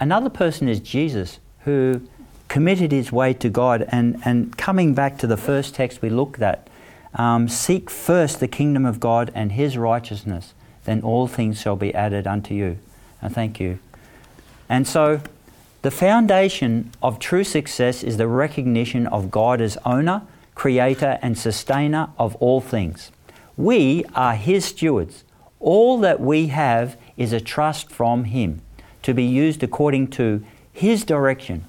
another 0.00 0.30
person 0.30 0.66
is 0.66 0.80
Jesus, 0.80 1.40
who 1.60 2.00
committed 2.54 2.92
his 2.92 3.10
way 3.10 3.34
to 3.34 3.50
God. 3.50 3.84
And, 3.88 4.22
and 4.24 4.56
coming 4.56 4.94
back 4.94 5.18
to 5.18 5.26
the 5.26 5.36
first 5.36 5.74
text 5.74 6.00
we 6.00 6.08
looked 6.08 6.40
at, 6.40 6.68
um, 7.14 7.48
seek 7.48 7.90
first 7.90 8.38
the 8.38 8.46
kingdom 8.46 8.86
of 8.86 9.00
God 9.00 9.32
and 9.34 9.50
his 9.50 9.76
righteousness, 9.76 10.54
then 10.84 11.02
all 11.02 11.26
things 11.26 11.60
shall 11.60 11.74
be 11.74 11.92
added 11.92 12.28
unto 12.28 12.54
you. 12.54 12.78
And 13.20 13.34
thank 13.34 13.58
you. 13.58 13.80
And 14.68 14.86
so, 14.86 15.20
the 15.82 15.90
foundation 15.90 16.92
of 17.02 17.18
true 17.18 17.42
success 17.42 18.04
is 18.04 18.18
the 18.18 18.28
recognition 18.28 19.08
of 19.08 19.32
God 19.32 19.60
as 19.60 19.76
owner, 19.84 20.22
creator, 20.54 21.18
and 21.22 21.36
sustainer 21.36 22.10
of 22.20 22.36
all 22.36 22.60
things. 22.60 23.10
We 23.56 24.04
are 24.14 24.36
His 24.36 24.64
stewards. 24.66 25.24
All 25.58 25.98
that 25.98 26.20
we 26.20 26.46
have 26.46 26.96
is 27.16 27.32
a 27.32 27.40
trust 27.40 27.90
from 27.90 28.26
Him 28.26 28.62
to 29.02 29.12
be 29.12 29.24
used 29.24 29.64
according 29.64 30.06
to 30.12 30.44
His 30.72 31.02
direction. 31.02 31.64